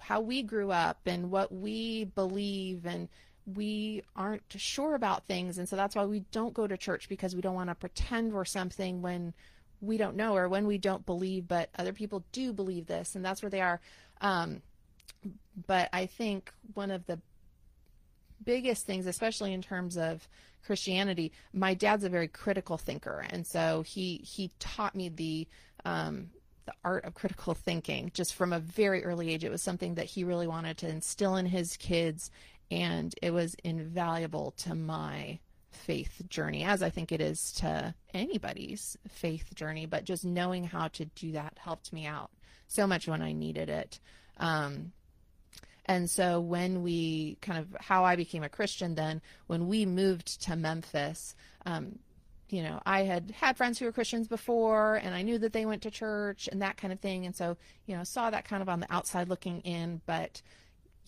how 0.00 0.20
we 0.20 0.42
grew 0.42 0.70
up 0.70 1.00
and 1.06 1.30
what 1.30 1.52
we 1.52 2.04
believe. 2.04 2.86
And 2.86 3.08
we 3.54 4.02
aren't 4.14 4.42
sure 4.56 4.94
about 4.94 5.26
things. 5.26 5.58
And 5.58 5.68
so 5.68 5.76
that's 5.76 5.96
why 5.96 6.04
we 6.04 6.20
don't 6.32 6.54
go 6.54 6.66
to 6.66 6.76
church 6.76 7.08
because 7.08 7.34
we 7.34 7.40
don't 7.40 7.54
want 7.54 7.70
to 7.70 7.74
pretend 7.74 8.32
we're 8.32 8.44
something 8.44 9.00
when 9.00 9.32
we 9.80 9.96
don't 9.96 10.16
know 10.16 10.36
or 10.36 10.48
when 10.48 10.66
we 10.66 10.78
don't 10.78 11.06
believe, 11.06 11.48
but 11.48 11.70
other 11.78 11.92
people 11.92 12.24
do 12.32 12.52
believe 12.52 12.86
this. 12.86 13.14
And 13.14 13.24
that's 13.24 13.42
where 13.42 13.50
they 13.50 13.60
are. 13.60 13.80
Um, 14.20 14.62
but 15.66 15.88
I 15.92 16.06
think 16.06 16.52
one 16.74 16.90
of 16.90 17.06
the 17.06 17.20
biggest 18.44 18.86
things, 18.86 19.06
especially 19.06 19.52
in 19.52 19.62
terms 19.62 19.96
of 19.96 20.28
Christianity, 20.66 21.32
my 21.52 21.74
dad's 21.74 22.04
a 22.04 22.08
very 22.08 22.28
critical 22.28 22.76
thinker. 22.76 23.24
And 23.30 23.46
so 23.46 23.82
he, 23.82 24.16
he 24.18 24.50
taught 24.58 24.94
me 24.94 25.08
the, 25.08 25.46
um, 25.84 26.30
the 26.66 26.74
art 26.84 27.04
of 27.04 27.14
critical 27.14 27.54
thinking 27.54 28.10
just 28.12 28.34
from 28.34 28.52
a 28.52 28.60
very 28.60 29.04
early 29.04 29.32
age. 29.32 29.44
It 29.44 29.50
was 29.50 29.62
something 29.62 29.94
that 29.94 30.06
he 30.06 30.24
really 30.24 30.46
wanted 30.46 30.76
to 30.78 30.88
instill 30.88 31.36
in 31.36 31.46
his 31.46 31.76
kids 31.76 32.30
and 32.70 33.14
it 33.22 33.30
was 33.30 33.56
invaluable 33.64 34.52
to 34.58 34.74
my 34.74 35.38
faith 35.70 36.22
journey, 36.28 36.64
as 36.64 36.82
I 36.82 36.90
think 36.90 37.12
it 37.12 37.20
is 37.20 37.52
to 37.54 37.94
anybody's 38.12 38.96
faith 39.08 39.54
journey. 39.54 39.86
But 39.86 40.04
just 40.04 40.24
knowing 40.24 40.64
how 40.64 40.88
to 40.88 41.04
do 41.04 41.32
that 41.32 41.58
helped 41.58 41.92
me 41.92 42.06
out 42.06 42.30
so 42.66 42.86
much 42.86 43.08
when 43.08 43.22
I 43.22 43.32
needed 43.32 43.68
it. 43.68 44.00
Um, 44.36 44.92
and 45.86 46.08
so 46.08 46.40
when 46.40 46.82
we 46.82 47.38
kind 47.40 47.58
of 47.58 47.74
how 47.80 48.04
I 48.04 48.16
became 48.16 48.42
a 48.42 48.48
Christian, 48.48 48.94
then 48.94 49.22
when 49.46 49.68
we 49.68 49.86
moved 49.86 50.42
to 50.42 50.54
Memphis, 50.56 51.34
um, 51.64 51.98
you 52.50 52.62
know, 52.62 52.80
I 52.84 53.02
had 53.02 53.30
had 53.30 53.56
friends 53.56 53.78
who 53.78 53.84
were 53.86 53.92
Christians 53.92 54.28
before, 54.28 54.96
and 54.96 55.14
I 55.14 55.22
knew 55.22 55.38
that 55.38 55.52
they 55.52 55.66
went 55.66 55.82
to 55.82 55.90
church 55.90 56.48
and 56.50 56.62
that 56.62 56.76
kind 56.76 56.92
of 56.92 57.00
thing. 57.00 57.26
And 57.26 57.34
so, 57.34 57.56
you 57.86 57.96
know, 57.96 58.04
saw 58.04 58.30
that 58.30 58.46
kind 58.46 58.62
of 58.62 58.68
on 58.68 58.80
the 58.80 58.92
outside 58.92 59.28
looking 59.28 59.60
in. 59.60 60.00
But, 60.06 60.40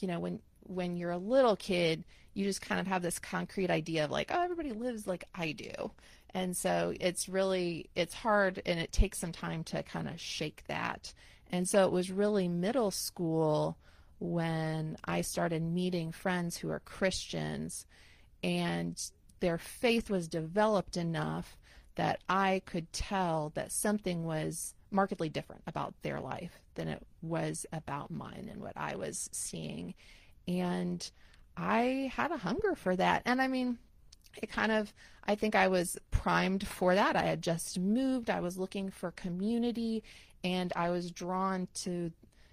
you 0.00 0.08
know, 0.08 0.20
when 0.20 0.40
when 0.62 0.96
you're 0.96 1.10
a 1.10 1.18
little 1.18 1.56
kid, 1.56 2.04
you 2.34 2.44
just 2.44 2.60
kind 2.60 2.80
of 2.80 2.86
have 2.86 3.02
this 3.02 3.18
concrete 3.18 3.70
idea 3.70 4.04
of 4.04 4.10
like, 4.10 4.30
oh, 4.32 4.42
everybody 4.42 4.72
lives 4.72 5.06
like 5.06 5.24
I 5.34 5.52
do. 5.52 5.90
And 6.32 6.56
so 6.56 6.94
it's 7.00 7.28
really 7.28 7.90
it's 7.94 8.14
hard 8.14 8.62
and 8.64 8.78
it 8.78 8.92
takes 8.92 9.18
some 9.18 9.32
time 9.32 9.64
to 9.64 9.82
kind 9.82 10.08
of 10.08 10.20
shake 10.20 10.62
that. 10.68 11.12
And 11.50 11.68
so 11.68 11.84
it 11.84 11.92
was 11.92 12.10
really 12.10 12.48
middle 12.48 12.92
school 12.92 13.76
when 14.20 14.96
I 15.04 15.22
started 15.22 15.62
meeting 15.62 16.12
friends 16.12 16.56
who 16.56 16.70
are 16.70 16.80
Christians 16.80 17.86
and 18.42 19.00
their 19.40 19.58
faith 19.58 20.10
was 20.10 20.28
developed 20.28 20.96
enough 20.96 21.56
that 21.96 22.20
I 22.28 22.62
could 22.64 22.92
tell 22.92 23.50
that 23.54 23.72
something 23.72 24.24
was 24.24 24.74
markedly 24.90 25.28
different 25.28 25.62
about 25.66 25.94
their 26.02 26.20
life 26.20 26.60
than 26.74 26.88
it 26.88 27.04
was 27.22 27.66
about 27.72 28.10
mine 28.10 28.48
and 28.50 28.60
what 28.60 28.76
I 28.76 28.96
was 28.96 29.28
seeing. 29.32 29.94
And 30.48 31.08
I 31.56 32.10
had 32.14 32.32
a 32.32 32.38
hunger 32.38 32.74
for 32.74 32.96
that. 32.96 33.22
And 33.24 33.40
I 33.40 33.48
mean, 33.48 33.78
it 34.40 34.50
kind 34.50 34.72
of, 34.72 34.92
I 35.24 35.34
think 35.34 35.54
I 35.54 35.68
was 35.68 35.98
primed 36.10 36.66
for 36.66 36.94
that. 36.94 37.16
I 37.16 37.22
had 37.22 37.42
just 37.42 37.78
moved, 37.78 38.30
I 38.30 38.40
was 38.40 38.58
looking 38.58 38.90
for 38.90 39.10
community, 39.12 40.02
and 40.42 40.72
I 40.74 40.90
was 40.90 41.10
drawn 41.10 41.68
to, 41.82 42.10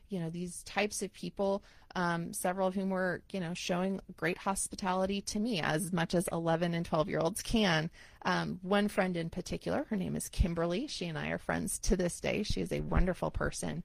you 0.10 0.20
know, 0.20 0.30
these 0.30 0.64
types 0.64 1.02
of 1.02 1.14
people, 1.14 1.64
um, 1.96 2.34
several 2.34 2.68
of 2.68 2.76
whom 2.76 2.90
were, 2.90 3.22
you 3.32 3.40
know, 3.40 3.54
showing 3.54 4.00
great 4.18 4.38
hospitality 4.38 5.22
to 5.22 5.40
me 5.40 5.62
as 5.62 5.92
much 5.94 6.14
as 6.14 6.28
11 6.32 6.74
and 6.74 6.86
12 6.86 7.10
year 7.10 7.20
olds 7.20 7.42
can. 7.42 7.90
Um, 8.26 8.60
one 8.62 8.88
friend 8.88 9.16
in 9.16 9.30
particular, 9.30 9.86
her 9.90 9.96
name 9.96 10.16
is 10.16 10.30
Kimberly. 10.30 10.88
She 10.88 11.06
and 11.06 11.18
I 11.18 11.30
are 11.30 11.38
friends 11.38 11.80
to 11.80 11.96
this 11.96 12.20
day. 12.20 12.44
She 12.44 12.62
is 12.62 12.72
a 12.72 12.82
wonderful 12.82 13.32
person. 13.32 13.84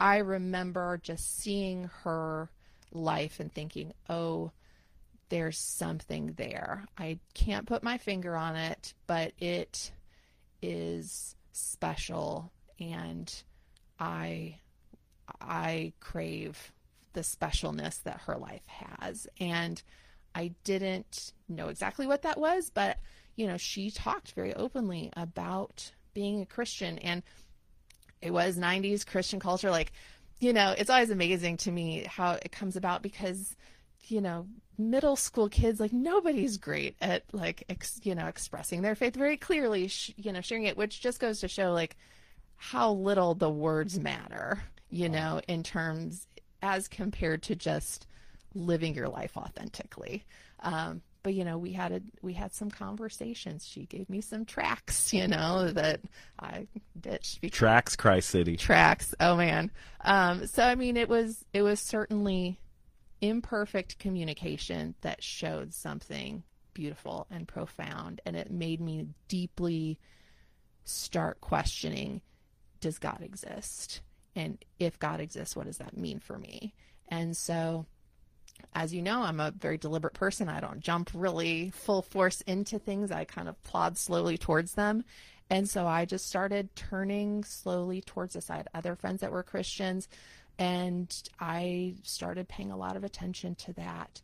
I 0.00 0.18
remember 0.18 0.98
just 1.02 1.38
seeing 1.38 1.90
her 2.02 2.50
life 2.92 3.40
and 3.40 3.52
thinking, 3.52 3.92
oh, 4.08 4.52
there's 5.28 5.58
something 5.58 6.34
there. 6.36 6.86
I 6.96 7.18
can't 7.34 7.66
put 7.66 7.82
my 7.82 7.98
finger 7.98 8.36
on 8.36 8.56
it, 8.56 8.94
but 9.06 9.32
it 9.38 9.92
is 10.62 11.36
special 11.52 12.52
and 12.80 13.32
I 13.98 14.58
I 15.40 15.92
crave 16.00 16.72
the 17.12 17.20
specialness 17.20 18.02
that 18.04 18.22
her 18.22 18.36
life 18.36 18.66
has. 18.66 19.26
And 19.38 19.82
I 20.34 20.52
didn't 20.64 21.32
know 21.48 21.68
exactly 21.68 22.06
what 22.06 22.22
that 22.22 22.38
was, 22.38 22.70
but 22.70 22.98
you 23.36 23.46
know, 23.46 23.56
she 23.56 23.90
talked 23.90 24.32
very 24.32 24.54
openly 24.54 25.10
about 25.16 25.92
being 26.14 26.42
a 26.42 26.46
Christian 26.46 26.98
and 26.98 27.22
it 28.20 28.32
was 28.32 28.58
90s 28.58 29.06
Christian 29.06 29.38
culture 29.38 29.70
like 29.70 29.92
you 30.38 30.52
know, 30.52 30.74
it's 30.76 30.90
always 30.90 31.10
amazing 31.10 31.56
to 31.58 31.70
me 31.70 32.04
how 32.08 32.32
it 32.32 32.52
comes 32.52 32.76
about 32.76 33.02
because, 33.02 33.56
you 34.06 34.20
know, 34.20 34.46
middle 34.76 35.16
school 35.16 35.48
kids, 35.48 35.80
like 35.80 35.92
nobody's 35.92 36.56
great 36.56 36.96
at 37.00 37.24
like, 37.32 37.64
ex, 37.68 38.00
you 38.04 38.14
know, 38.14 38.26
expressing 38.26 38.82
their 38.82 38.94
faith 38.94 39.16
very 39.16 39.36
clearly, 39.36 39.88
sh- 39.88 40.14
you 40.16 40.32
know, 40.32 40.40
sharing 40.40 40.64
it, 40.64 40.76
which 40.76 41.00
just 41.00 41.20
goes 41.20 41.40
to 41.40 41.48
show 41.48 41.72
like 41.72 41.96
how 42.56 42.92
little 42.92 43.34
the 43.34 43.50
words 43.50 43.98
matter, 43.98 44.62
you 44.90 45.08
know, 45.08 45.40
in 45.48 45.62
terms 45.62 46.26
as 46.62 46.88
compared 46.88 47.42
to 47.44 47.54
just 47.54 48.06
living 48.54 48.94
your 48.94 49.08
life 49.08 49.36
authentically. 49.36 50.24
Um, 50.60 51.02
but 51.28 51.34
you 51.34 51.44
know 51.44 51.58
we 51.58 51.74
had 51.74 51.92
a 51.92 52.00
we 52.22 52.32
had 52.32 52.54
some 52.54 52.70
conversations. 52.70 53.66
She 53.66 53.84
gave 53.84 54.08
me 54.08 54.22
some 54.22 54.46
tracks 54.46 55.12
you 55.12 55.28
know 55.28 55.70
that 55.72 56.00
i 56.38 56.66
ditched 56.98 57.42
because, 57.42 57.58
tracks 57.58 57.96
cry 57.96 58.20
city. 58.20 58.56
Tracks. 58.56 59.14
Oh 59.20 59.36
man. 59.36 59.70
Um, 60.00 60.46
so 60.46 60.62
i 60.62 60.74
mean 60.74 60.96
it 60.96 61.06
was 61.06 61.44
it 61.52 61.60
was 61.60 61.80
certainly 61.80 62.58
imperfect 63.20 63.98
communication 63.98 64.94
that 65.02 65.22
showed 65.22 65.74
something 65.74 66.44
beautiful 66.72 67.26
and 67.30 67.46
profound 67.46 68.22
and 68.24 68.34
it 68.34 68.50
made 68.50 68.80
me 68.80 69.08
deeply 69.28 69.98
start 70.84 71.42
questioning 71.42 72.22
does 72.80 72.98
god 72.98 73.18
exist? 73.20 74.00
And 74.34 74.64
if 74.78 74.98
god 74.98 75.20
exists 75.20 75.54
what 75.54 75.66
does 75.66 75.76
that 75.76 75.94
mean 75.94 76.20
for 76.20 76.38
me? 76.38 76.72
And 77.06 77.36
so 77.36 77.84
as 78.74 78.94
you 78.94 79.02
know, 79.02 79.22
I'm 79.22 79.40
a 79.40 79.50
very 79.50 79.78
deliberate 79.78 80.14
person. 80.14 80.48
I 80.48 80.60
don't 80.60 80.80
jump 80.80 81.10
really 81.14 81.70
full 81.70 82.02
force 82.02 82.40
into 82.42 82.78
things. 82.78 83.10
I 83.10 83.24
kind 83.24 83.48
of 83.48 83.62
plod 83.64 83.98
slowly 83.98 84.38
towards 84.38 84.74
them. 84.74 85.04
And 85.50 85.68
so 85.68 85.86
I 85.86 86.04
just 86.04 86.26
started 86.26 86.74
turning 86.76 87.42
slowly 87.44 88.00
towards 88.02 88.34
this. 88.34 88.50
I 88.50 88.58
had 88.58 88.68
other 88.74 88.94
friends 88.94 89.22
that 89.22 89.32
were 89.32 89.42
Christians, 89.42 90.08
and 90.58 91.10
I 91.40 91.94
started 92.02 92.48
paying 92.48 92.70
a 92.70 92.76
lot 92.76 92.96
of 92.96 93.04
attention 93.04 93.54
to 93.56 93.72
that. 93.74 94.20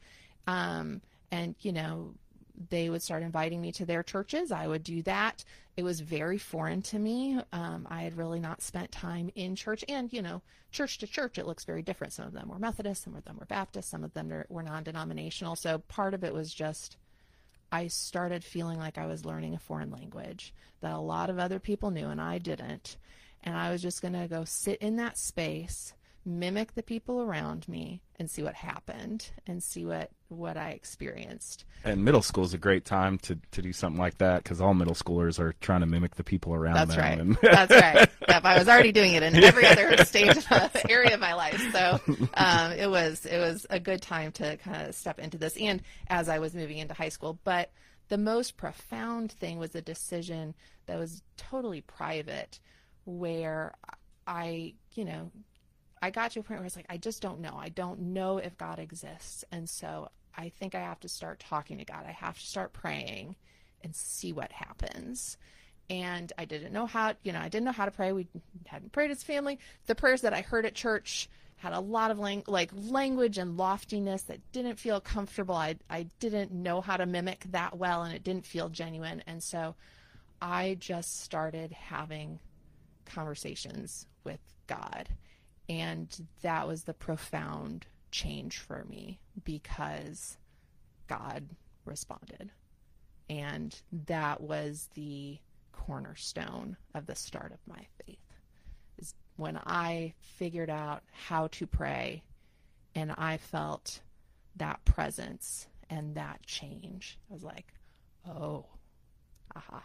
Um, 0.46 1.00
and, 1.30 1.54
you 1.60 1.72
know, 1.72 2.12
they 2.70 2.88
would 2.88 3.02
start 3.02 3.22
inviting 3.22 3.60
me 3.60 3.72
to 3.72 3.84
their 3.84 4.02
churches. 4.02 4.52
I 4.52 4.66
would 4.66 4.84
do 4.84 5.02
that. 5.02 5.44
It 5.76 5.82
was 5.82 6.00
very 6.00 6.38
foreign 6.38 6.82
to 6.82 6.98
me. 6.98 7.40
Um, 7.52 7.86
I 7.90 8.02
had 8.02 8.16
really 8.16 8.38
not 8.38 8.62
spent 8.62 8.92
time 8.92 9.30
in 9.34 9.56
church, 9.56 9.84
and 9.88 10.12
you 10.12 10.22
know, 10.22 10.42
church 10.70 10.98
to 10.98 11.06
church, 11.06 11.38
it 11.38 11.46
looks 11.46 11.64
very 11.64 11.82
different. 11.82 12.12
Some 12.12 12.26
of 12.26 12.32
them 12.32 12.48
were 12.48 12.58
Methodist, 12.58 13.04
some 13.04 13.16
of 13.16 13.24
them 13.24 13.36
were 13.38 13.46
Baptist, 13.46 13.90
some 13.90 14.04
of 14.04 14.14
them 14.14 14.44
were 14.48 14.62
non-denominational. 14.62 15.56
So 15.56 15.78
part 15.78 16.14
of 16.14 16.22
it 16.22 16.32
was 16.32 16.54
just 16.54 16.96
I 17.74 17.88
started 17.88 18.44
feeling 18.44 18.78
like 18.78 18.98
I 18.98 19.06
was 19.06 19.24
learning 19.24 19.54
a 19.54 19.58
foreign 19.58 19.90
language 19.90 20.54
that 20.80 20.92
a 20.92 20.98
lot 20.98 21.28
of 21.28 21.40
other 21.40 21.58
people 21.58 21.90
knew 21.90 22.06
and 22.06 22.20
I 22.20 22.38
didn't. 22.38 22.96
And 23.42 23.56
I 23.56 23.72
was 23.72 23.82
just 23.82 24.00
going 24.00 24.14
to 24.14 24.28
go 24.28 24.44
sit 24.44 24.78
in 24.80 24.94
that 24.96 25.18
space 25.18 25.92
mimic 26.26 26.74
the 26.74 26.82
people 26.82 27.20
around 27.22 27.68
me 27.68 28.00
and 28.18 28.30
see 28.30 28.42
what 28.42 28.54
happened 28.54 29.30
and 29.46 29.62
see 29.62 29.84
what 29.84 30.10
what 30.28 30.56
I 30.56 30.70
experienced. 30.70 31.64
And 31.84 32.04
middle 32.04 32.22
school 32.22 32.44
is 32.44 32.54
a 32.54 32.58
great 32.58 32.84
time 32.84 33.18
to, 33.18 33.38
to 33.52 33.62
do 33.62 33.72
something 33.72 34.00
like 34.00 34.18
that 34.18 34.42
because 34.42 34.60
all 34.60 34.74
middle 34.74 34.94
schoolers 34.94 35.38
are 35.38 35.52
trying 35.60 35.80
to 35.80 35.86
mimic 35.86 36.16
the 36.16 36.24
people 36.24 36.54
around 36.54 36.74
That's 36.74 36.96
them. 36.96 36.98
right. 37.00 37.18
and- 37.20 37.38
That's 37.42 37.70
right. 37.70 38.08
Yep, 38.28 38.44
I 38.46 38.58
was 38.58 38.68
already 38.68 38.90
doing 38.90 39.12
it 39.14 39.22
in 39.22 39.36
every 39.44 39.64
other 39.66 40.02
stage 40.04 40.36
of 40.50 40.76
area 40.88 41.14
of 41.14 41.20
my 41.20 41.34
life, 41.34 41.60
so 41.72 42.00
um, 42.34 42.72
it 42.72 42.90
was 42.90 43.24
it 43.26 43.38
was 43.38 43.64
a 43.70 43.78
good 43.78 44.00
time 44.02 44.32
to 44.32 44.56
kind 44.56 44.88
of 44.88 44.94
step 44.94 45.20
into 45.20 45.36
this. 45.38 45.56
And 45.58 45.82
as 46.08 46.28
I 46.28 46.38
was 46.40 46.52
moving 46.54 46.78
into 46.78 46.94
high 46.94 47.10
school, 47.10 47.38
but 47.44 47.70
the 48.08 48.18
most 48.18 48.56
profound 48.56 49.30
thing 49.30 49.58
was 49.58 49.74
a 49.76 49.82
decision 49.82 50.54
that 50.86 50.98
was 50.98 51.22
totally 51.36 51.82
private, 51.82 52.58
where 53.04 53.74
I, 54.26 54.74
you 54.94 55.04
know, 55.04 55.30
I 56.04 56.10
got 56.10 56.32
to 56.32 56.40
a 56.40 56.42
point 56.42 56.58
where 56.58 56.64
I 56.64 56.64
was 56.64 56.76
like, 56.76 56.84
I 56.90 56.98
just 56.98 57.22
don't 57.22 57.40
know. 57.40 57.56
I 57.58 57.70
don't 57.70 57.98
know 57.98 58.36
if 58.36 58.58
God 58.58 58.78
exists. 58.78 59.42
And 59.50 59.66
so 59.70 60.10
I 60.36 60.50
think 60.50 60.74
I 60.74 60.80
have 60.80 61.00
to 61.00 61.08
start 61.08 61.40
talking 61.40 61.78
to 61.78 61.84
God. 61.86 62.04
I 62.06 62.12
have 62.12 62.38
to 62.38 62.46
start 62.46 62.74
praying 62.74 63.36
and 63.82 63.96
see 63.96 64.34
what 64.34 64.52
happens. 64.52 65.38
And 65.88 66.30
I 66.36 66.44
didn't 66.44 66.74
know 66.74 66.84
how, 66.84 67.14
you 67.22 67.32
know, 67.32 67.40
I 67.40 67.48
didn't 67.48 67.64
know 67.64 67.72
how 67.72 67.86
to 67.86 67.90
pray. 67.90 68.12
We 68.12 68.28
hadn't 68.66 68.92
prayed 68.92 69.12
as 69.12 69.22
family. 69.22 69.58
The 69.86 69.94
prayers 69.94 70.20
that 70.20 70.34
I 70.34 70.42
heard 70.42 70.66
at 70.66 70.74
church 70.74 71.30
had 71.56 71.72
a 71.72 71.80
lot 71.80 72.10
of 72.10 72.18
lang- 72.18 72.44
like 72.46 72.70
language 72.74 73.38
and 73.38 73.56
loftiness 73.56 74.24
that 74.24 74.40
didn't 74.52 74.78
feel 74.78 75.00
comfortable. 75.00 75.54
I, 75.54 75.76
I 75.88 76.02
didn't 76.20 76.52
know 76.52 76.82
how 76.82 76.98
to 76.98 77.06
mimic 77.06 77.44
that 77.52 77.78
well 77.78 78.02
and 78.02 78.14
it 78.14 78.22
didn't 78.22 78.44
feel 78.44 78.68
genuine. 78.68 79.22
And 79.26 79.42
so 79.42 79.74
I 80.42 80.76
just 80.78 81.22
started 81.22 81.72
having 81.72 82.40
conversations 83.06 84.06
with 84.22 84.40
God 84.66 85.08
and 85.68 86.26
that 86.42 86.68
was 86.68 86.84
the 86.84 86.94
profound 86.94 87.86
change 88.10 88.58
for 88.58 88.84
me 88.84 89.18
because 89.44 90.36
God 91.08 91.48
responded. 91.84 92.50
And 93.28 93.74
that 94.06 94.40
was 94.40 94.90
the 94.94 95.38
cornerstone 95.72 96.76
of 96.94 97.06
the 97.06 97.14
start 97.14 97.52
of 97.52 97.58
my 97.66 97.86
faith. 98.04 98.18
Is 98.98 99.14
when 99.36 99.58
I 99.64 100.14
figured 100.20 100.70
out 100.70 101.02
how 101.12 101.48
to 101.48 101.66
pray 101.66 102.22
and 102.94 103.12
I 103.16 103.38
felt 103.38 104.00
that 104.56 104.84
presence 104.84 105.66
and 105.90 106.14
that 106.14 106.44
change. 106.46 107.18
I 107.30 107.34
was 107.34 107.42
like, 107.42 107.72
oh, 108.28 108.66
aha. 109.56 109.82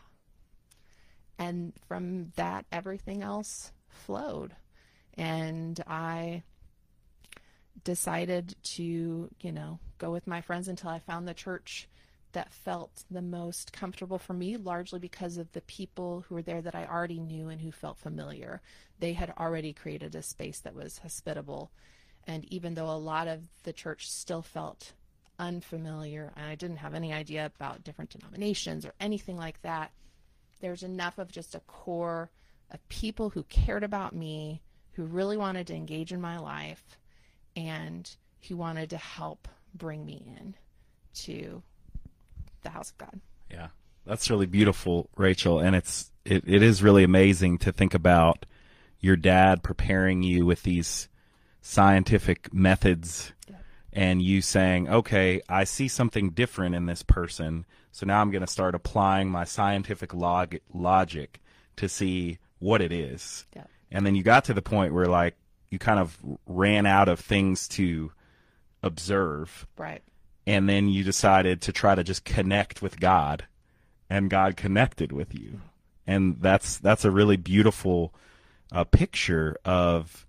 And 1.38 1.74
from 1.88 2.32
that, 2.36 2.66
everything 2.72 3.24
else 3.24 3.72
flowed 3.88 4.56
and 5.18 5.82
I 5.88 6.44
decided 7.84 8.56
to, 8.64 9.30
you 9.42 9.52
know, 9.52 9.80
go 9.98 10.12
with 10.12 10.28
my 10.28 10.42
friends 10.42 10.68
until 10.68 10.90
I 10.90 11.00
found 11.00 11.28
the 11.28 11.34
church 11.34 11.88
that 12.32 12.52
felt 12.52 13.04
the 13.10 13.22
most 13.22 13.74
comfortable 13.74 14.20
for 14.20 14.34
me, 14.34 14.58
largely 14.58 15.00
because 15.00 15.38
of 15.38 15.52
the 15.54 15.62
people 15.62 16.26
who 16.28 16.36
were 16.36 16.42
there 16.42 16.62
that 16.62 16.76
I 16.76 16.86
already 16.86 17.20
knew 17.20 17.50
and 17.50 17.60
who 17.60 17.72
felt 17.72 17.98
familiar. 17.98 18.62
They 19.00 19.14
had 19.14 19.34
already 19.38 19.74
created 19.74 20.14
a 20.14 20.22
space 20.22 20.60
that 20.60 20.76
was 20.76 21.00
hospitable. 21.00 21.72
And 22.28 22.46
even 22.54 22.76
though 22.76 22.90
a 22.90 22.98
lot 22.98 23.28
of 23.28 23.48
the 23.64 23.74
church 23.74 24.10
still 24.12 24.44
felt 24.44 24.94
unfamiliar 25.40 26.34
and 26.36 26.46
I 26.46 26.56
didn't 26.56 26.78
have 26.78 26.94
any 26.94 27.14
idea 27.14 27.46
about 27.46 27.84
different 27.84 28.12
denominations 28.12 28.86
or 28.86 28.94
anything 29.00 29.38
like 29.38 29.62
that, 29.64 29.92
there's 30.60 30.84
enough 30.84 31.18
of 31.18 31.32
just 31.32 31.56
a 31.56 31.62
core 31.62 32.30
of 32.70 32.88
people 32.90 33.32
who 33.32 33.44
cared 33.44 33.84
about 33.84 34.14
me 34.14 34.62
who 35.00 35.06
really 35.06 35.38
wanted 35.38 35.66
to 35.66 35.74
engage 35.74 36.12
in 36.12 36.20
my 36.20 36.38
life 36.38 36.84
and 37.56 38.18
who 38.50 38.58
wanted 38.58 38.90
to 38.90 38.98
help 38.98 39.48
bring 39.74 40.06
me 40.06 40.22
in 40.38 40.54
to 41.14 41.64
the 42.64 42.70
house 42.70 42.92
of 42.92 42.98
God. 42.98 43.22
Yeah, 43.50 43.70
that's 44.06 44.30
really 44.30 44.46
beautiful, 44.46 45.10
Rachel, 45.16 45.62
and 45.62 45.74
it's 45.74 46.12
it, 46.26 46.44
it 46.46 46.62
is 46.62 46.84
really 46.84 47.06
amazing 47.06 47.60
to 47.60 47.72
think 47.72 47.94
about 47.94 48.46
your 49.00 49.16
dad 49.16 49.64
preparing 49.64 50.22
you 50.22 50.46
with 50.46 50.64
these 50.64 51.08
scientific 51.62 52.54
methods 52.54 53.32
and 53.94 54.22
you 54.22 54.42
saying, 54.42 54.90
"Okay, 54.90 55.40
I 55.48 55.64
see 55.64 55.88
something 55.88 56.32
different 56.32 56.76
in 56.76 56.88
this 56.88 57.04
person, 57.04 57.66
so 57.94 58.06
now 58.06 58.20
I'm 58.20 58.32
going 58.32 58.46
to 58.46 58.52
start 58.52 58.76
applying 58.76 59.30
my 59.30 59.46
scientific 59.46 60.14
log- 60.14 60.60
logic 60.74 61.40
to 61.78 61.88
see 61.88 62.40
what 62.60 62.82
it 62.82 62.92
is." 62.92 63.46
Yeah. 63.56 63.64
And 63.92 64.06
then 64.06 64.16
you 64.16 64.24
got 64.24 64.46
to 64.46 64.54
the 64.54 64.62
point 64.62 64.94
where 64.94 65.08
like 65.08 65.36
you 65.70 65.80
kind 65.80 66.00
of 66.00 66.18
ran 66.46 66.86
out 66.86 67.08
of 67.08 67.20
things 67.20 67.68
to 67.70 68.12
observe 68.82 69.68
Right. 69.78 70.02
and 70.48 70.70
then 70.70 70.88
you 70.88 71.04
decided 71.04 71.62
to 71.62 71.74
try 71.74 71.96
to 71.96 72.04
just 72.04 72.24
connect 72.24 72.82
with 72.82 73.00
God 73.00 73.46
and 74.10 74.30
God 74.30 74.56
connected 74.56 75.12
with 75.12 75.36
you. 75.36 75.60
And 76.08 76.38
that's 76.42 76.78
that's 76.78 77.06
a 77.06 77.12
really 77.12 77.38
beautiful 77.38 78.14
uh, 78.72 78.84
picture 78.86 79.58
of 79.66 80.26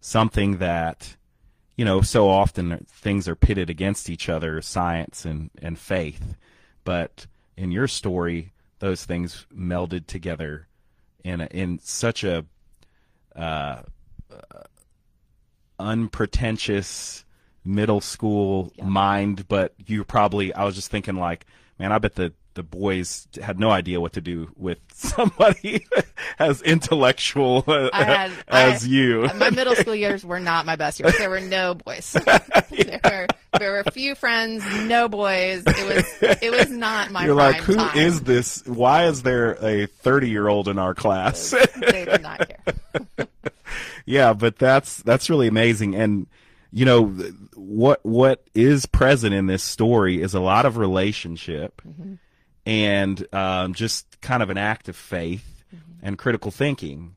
something 0.00 0.58
that 0.58 1.16
you 1.76 1.84
know 1.84 2.00
so 2.02 2.28
often 2.28 2.84
things 2.90 3.28
are 3.28 3.36
pitted 3.36 3.70
against 3.70 4.10
each 4.10 4.28
other 4.28 4.60
science 4.60 5.24
and 5.24 5.50
and 5.60 5.78
faith 5.78 6.34
but 6.84 7.26
in 7.56 7.70
your 7.70 7.86
story 7.86 8.52
those 8.80 9.04
things 9.04 9.46
melded 9.56 10.06
together 10.06 10.66
in 11.24 11.40
a, 11.40 11.46
in 11.46 11.78
such 11.78 12.24
a 12.24 12.44
uh, 13.36 13.82
unpretentious 15.78 17.24
middle 17.64 18.00
school 18.00 18.72
Yeah. 18.76 18.84
mind, 18.86 19.48
but 19.48 19.74
you 19.86 20.04
probably 20.04 20.52
I 20.54 20.64
was 20.64 20.74
just 20.74 20.90
thinking 20.90 21.16
like, 21.16 21.46
man, 21.78 21.92
I 21.92 21.98
bet 21.98 22.14
the 22.14 22.32
the 22.54 22.62
boys 22.62 23.26
had 23.40 23.58
no 23.58 23.70
idea 23.70 24.00
what 24.00 24.12
to 24.14 24.20
do 24.20 24.50
with 24.56 24.78
somebody 24.92 25.86
as 26.38 26.62
intellectual 26.62 27.64
uh, 27.66 27.90
had- 27.92 28.32
as 28.48 28.84
I- 28.84 28.86
you. 28.88 29.24
Uh, 29.24 29.34
my 29.34 29.50
middle 29.50 29.74
school 29.74 29.94
years 29.94 30.24
were 30.24 30.40
not 30.40 30.66
my 30.66 30.76
best 30.76 31.00
years. 31.00 31.16
There 31.18 31.30
were 31.30 31.40
no 31.40 31.74
boys. 31.74 32.12
there, 32.70 33.00
were, 33.04 33.26
there 33.58 33.72
were 33.72 33.82
a 33.86 33.90
few 33.90 34.14
friends, 34.14 34.64
no 34.84 35.08
boys. 35.08 35.62
It 35.66 35.94
was 36.22 36.38
it 36.42 36.50
was 36.50 36.70
not 36.70 37.10
my 37.10 37.24
You're 37.24 37.34
like, 37.34 37.56
who 37.56 37.78
is 37.98 38.16
time. 38.16 38.24
this? 38.24 38.64
Why 38.66 39.06
is 39.06 39.22
there 39.22 39.52
a 39.64 39.86
30 39.86 40.28
year 40.28 40.48
old 40.48 40.68
in 40.68 40.78
our 40.78 40.94
class? 40.94 41.50
they 41.50 42.04
did 42.04 42.22
not 42.22 42.48
care. 42.48 43.26
yeah, 44.06 44.32
but 44.32 44.58
that's 44.58 45.02
that's 45.02 45.30
really 45.30 45.48
amazing, 45.48 45.94
and 45.94 46.26
you 46.70 46.84
know 46.84 47.06
what 47.54 48.00
what 48.04 48.44
is 48.54 48.86
present 48.86 49.34
in 49.34 49.46
this 49.46 49.62
story 49.62 50.20
is 50.20 50.34
a 50.34 50.40
lot 50.40 50.66
of 50.66 50.76
relationship, 50.76 51.80
mm-hmm. 51.86 52.14
And 52.66 53.26
um, 53.34 53.74
just 53.74 54.20
kind 54.20 54.42
of 54.42 54.50
an 54.50 54.58
act 54.58 54.88
of 54.88 54.96
faith 54.96 55.64
and 56.02 56.18
critical 56.18 56.50
thinking, 56.50 57.16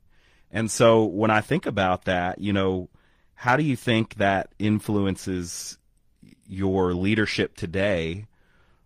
and 0.51 0.69
so 0.71 1.03
when 1.05 1.31
I 1.31 1.41
think 1.41 1.65
about 1.65 2.05
that, 2.05 2.39
you 2.39 2.53
know, 2.53 2.89
how 3.33 3.57
do 3.57 3.63
you 3.63 3.75
think 3.75 4.15
that 4.15 4.49
influences 4.59 5.77
your 6.47 6.93
leadership 6.93 7.55
today? 7.55 8.25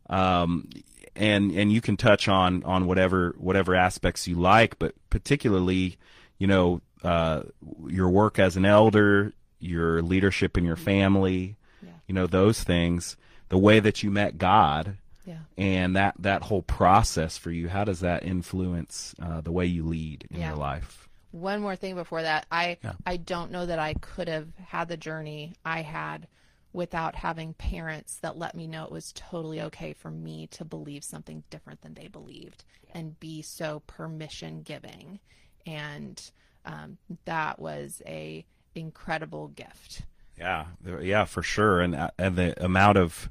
Um, 0.10 0.70
and 1.16 1.52
and 1.52 1.72
you 1.72 1.82
can 1.82 1.98
touch 1.98 2.28
on 2.28 2.64
on 2.64 2.88
whatever 2.88 3.36
whatever 3.38 3.76
aspects 3.76 4.28
you 4.28 4.36
like, 4.36 4.80
but 4.80 4.96
particularly, 5.10 5.98
you 6.38 6.48
know, 6.48 6.82
uh, 7.04 7.44
your 7.88 8.10
work 8.10 8.40
as 8.40 8.56
an 8.58 8.66
elder, 8.66 9.34
your 9.60 10.02
leadership 10.02 10.58
in 10.58 10.64
your 10.64 10.76
family, 10.78 11.58
Yeah. 11.84 11.90
you 12.08 12.16
know, 12.16 12.26
those 12.26 12.64
things, 12.64 13.18
the 13.50 13.58
way 13.58 13.80
that 13.82 14.02
you 14.02 14.10
met 14.12 14.38
God, 14.38 14.98
Yeah. 15.30 15.38
and 15.58 15.96
that 15.96 16.16
that 16.20 16.42
whole 16.44 16.64
process 16.64 17.38
for 17.38 17.52
you. 17.52 17.70
How 17.70 17.84
does 17.84 18.00
that 18.00 18.24
influence 18.24 19.14
uh, 19.22 19.42
the 19.42 19.52
way 19.52 19.66
you 19.68 19.86
lead 19.86 20.28
in 20.32 20.40
Yeah. 20.40 20.50
your 20.50 20.58
life? 20.58 21.08
One 21.32 21.62
more 21.62 21.76
thing 21.76 21.94
before 21.96 22.24
that, 22.24 22.48
I 22.52 22.78
Yeah. 22.84 22.94
I 23.06 23.18
don't 23.18 23.52
know 23.52 23.66
that 23.68 23.78
I 23.80 23.94
could 23.94 24.28
have 24.28 24.48
had 24.58 24.88
the 24.88 24.98
journey 24.98 25.54
I 25.64 25.82
had 25.84 26.28
without 26.74 27.16
having 27.16 27.54
parents 27.54 28.18
that 28.18 28.38
let 28.38 28.56
me 28.56 28.66
know 28.68 28.86
it 28.86 28.92
was 28.92 29.12
totally 29.14 29.62
okay 29.62 29.94
for 29.94 30.10
me 30.12 30.48
to 30.48 30.66
believe 30.66 31.04
something 31.04 31.44
different 31.50 31.82
than 31.82 31.94
they 31.96 32.08
believed 32.08 32.64
and 32.94 33.20
be 33.20 33.42
so 33.44 33.82
permission 33.88 34.62
giving, 34.64 35.20
and 35.68 36.32
um, 36.66 36.98
that 37.26 37.60
was 37.60 38.02
a 38.08 38.44
incredible 38.76 39.48
gift. 39.50 40.04
Yeah, 40.38 40.66
yeah, 41.02 41.26
for 41.26 41.44
sure, 41.44 41.82
and 41.82 41.94
uh, 41.96 42.12
and 42.18 42.36
the 42.36 42.64
amount 42.64 42.98
of 42.98 43.30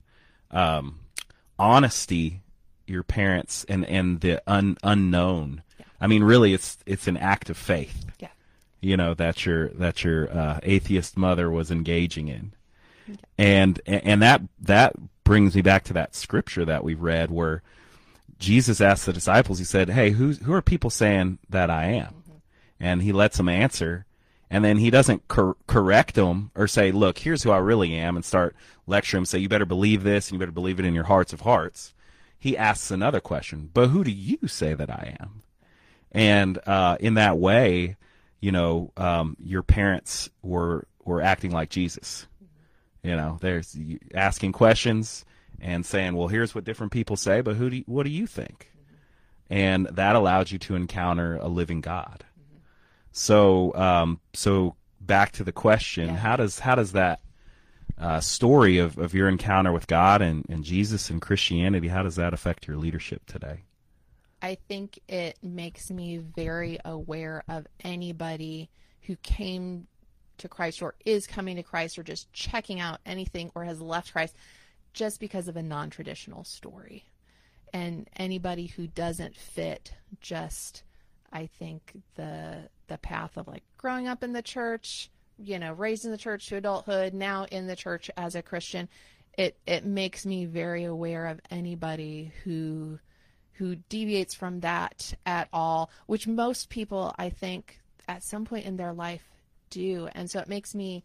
um, 0.50 1.00
honesty 1.59 2.42
your 2.88 3.03
parents 3.03 3.64
and 3.68 3.85
and 3.85 4.21
the 4.21 4.42
un, 4.47 4.77
unknown. 4.83 5.62
I 6.01 6.07
mean, 6.07 6.23
really, 6.23 6.55
it's 6.55 6.79
it's 6.87 7.07
an 7.07 7.16
act 7.16 7.51
of 7.51 7.57
faith. 7.57 8.07
Yeah. 8.18 8.29
You 8.81 8.97
know 8.97 9.14
that 9.14 9.44
your 9.44 9.68
that 9.71 10.05
your 10.05 10.31
uh, 10.31 10.61
atheist 10.62 11.16
mother 11.16 11.51
was 11.51 11.71
engaging 11.71 12.29
in, 12.29 12.53
and 13.37 13.81
and 13.87 14.23
that 14.23 14.42
that 14.61 14.94
brings 15.25 15.55
me 15.55 15.62
back 15.62 15.85
to 15.85 15.92
that 15.94 16.14
scripture 16.14 16.64
that 16.64 16.85
we 16.85 16.94
read 16.94 17.31
where 17.31 17.62
Jesus 18.38 18.81
asked 18.81 19.07
the 19.07 19.12
disciples. 19.12 19.59
He 19.59 19.64
said, 19.64 19.90
"Hey, 19.90 20.11
who 20.11 20.33
who 20.33 20.53
are 20.53 20.62
people 20.62 20.90
saying 20.90 21.38
that 21.51 21.71
I 21.71 21.87
am?" 21.87 22.14
And 22.81 23.03
he 23.03 23.12
lets 23.12 23.37
them 23.37 23.49
answer, 23.49 24.07
and 24.50 24.64
then 24.64 24.78
he 24.78 24.90
doesn't 24.90 25.28
cor- 25.28 25.56
correct 25.66 26.14
them 26.14 26.50
or 26.54 26.66
say, 26.66 26.90
"Look, 26.90 27.18
here's 27.18 27.42
who 27.42 27.50
I 27.50 27.58
really 27.58 27.94
am," 27.94 28.16
and 28.16 28.24
start 28.24 28.56
lecturing. 28.87 29.24
Say, 29.24 29.38
"You 29.38 29.48
better 29.48 29.66
believe 29.66 30.02
this, 30.02 30.28
and 30.28 30.34
you 30.34 30.38
better 30.38 30.52
believe 30.52 30.78
it 30.78 30.87
in 30.87 30.94
your 30.94 31.04
hearts 31.04 31.32
of 31.32 31.40
hearts." 31.40 31.94
He 32.38 32.56
asks 32.56 32.90
another 32.90 33.20
question, 33.20 33.70
"But 33.72 33.88
who 33.88 34.04
do 34.04 34.11
you 34.11 34.46
say 34.46 34.74
that 34.74 34.90
I 34.90 35.16
am?" 35.20 35.42
And 36.12 36.58
uh, 36.66 36.96
in 37.00 37.14
that 37.14 37.38
way, 37.38 37.96
you 38.40 38.52
know, 38.52 38.92
um, 38.96 39.37
your 39.42 39.62
parents 39.62 40.30
were 40.42 40.87
were 41.04 41.20
acting 41.22 41.50
like 41.50 41.70
Jesus. 41.70 42.26
You 43.02 43.16
know, 43.16 43.38
there's 43.40 43.76
asking 44.14 44.52
questions 44.52 45.24
and 45.61 45.84
saying, 45.84 46.14
"Well, 46.14 46.28
here's 46.28 46.54
what 46.54 46.64
different 46.64 46.92
people 46.92 47.16
say, 47.16 47.40
but 47.40 47.56
who 47.56 47.70
do 47.70 47.76
you, 47.76 47.84
what 47.87 48.04
do 48.04 48.11
you 48.11 48.26
think?" 48.26 48.72
And 49.50 49.87
that 49.87 50.14
allowed 50.14 50.50
you 50.50 50.58
to 50.58 50.74
encounter 50.74 51.37
a 51.37 51.48
living 51.48 51.80
God. 51.80 52.24
So, 53.18 53.74
um, 53.74 54.20
so 54.33 54.76
back 55.00 55.33
to 55.33 55.44
the 55.44 55.50
question: 55.50 56.07
Yeah. 56.07 56.16
How 56.16 56.37
does 56.37 56.61
how 56.61 56.76
does 56.76 56.92
that 56.92 57.20
uh, 57.98 58.20
story 58.20 58.78
of, 58.78 58.96
of 58.96 59.12
your 59.12 59.28
encounter 59.28 59.72
with 59.72 59.88
God 59.88 60.22
and, 60.22 60.46
and 60.48 60.62
Jesus 60.62 61.11
and 61.11 61.20
Christianity 61.20 61.88
how 61.88 62.04
does 62.04 62.14
that 62.14 62.33
affect 62.33 62.68
your 62.68 62.76
leadership 62.76 63.26
today? 63.26 63.64
I 64.40 64.57
think 64.68 65.00
it 65.09 65.37
makes 65.42 65.90
me 65.90 66.18
very 66.18 66.78
aware 66.85 67.42
of 67.48 67.66
anybody 67.83 68.70
who 69.02 69.16
came 69.16 69.88
to 70.37 70.48
Christ 70.48 70.81
or 70.81 70.94
is 71.04 71.26
coming 71.26 71.57
to 71.57 71.64
Christ 71.64 71.98
or 71.98 72.04
just 72.04 72.33
checking 72.33 72.78
out 72.78 73.00
anything 73.04 73.50
or 73.57 73.64
has 73.64 73.81
left 73.81 74.12
Christ 74.12 74.37
just 74.92 75.18
because 75.18 75.48
of 75.48 75.57
a 75.57 75.62
non 75.62 75.90
traditional 75.90 76.44
story. 76.44 77.04
And 77.72 78.09
anybody 78.16 78.66
who 78.66 78.87
doesn't 78.87 79.35
fit 79.35 79.92
just 80.20 80.85
I 81.32 81.46
think 81.46 82.02
the 82.14 82.68
the 82.88 82.98
path 82.98 83.36
of 83.36 83.48
like 83.48 83.62
growing 83.76 84.08
up 84.08 84.22
in 84.22 84.32
the 84.32 84.42
church, 84.42 85.10
you 85.38 85.58
know, 85.58 85.72
raised 85.72 86.04
in 86.04 86.10
the 86.10 86.18
church 86.18 86.48
to 86.48 86.56
adulthood, 86.56 87.14
now 87.14 87.44
in 87.50 87.66
the 87.66 87.76
church 87.76 88.10
as 88.16 88.34
a 88.34 88.42
Christian, 88.42 88.88
it 89.36 89.56
it 89.66 89.84
makes 89.84 90.26
me 90.26 90.44
very 90.46 90.84
aware 90.84 91.26
of 91.26 91.40
anybody 91.50 92.32
who 92.44 92.98
who 93.54 93.76
deviates 93.88 94.34
from 94.34 94.60
that 94.60 95.14
at 95.26 95.48
all, 95.52 95.90
which 96.06 96.26
most 96.26 96.70
people 96.70 97.14
I 97.18 97.30
think 97.30 97.80
at 98.06 98.22
some 98.22 98.44
point 98.44 98.64
in 98.64 98.76
their 98.76 98.92
life 98.92 99.24
do. 99.70 100.08
And 100.14 100.30
so 100.30 100.40
it 100.40 100.48
makes 100.48 100.74
me, 100.74 101.04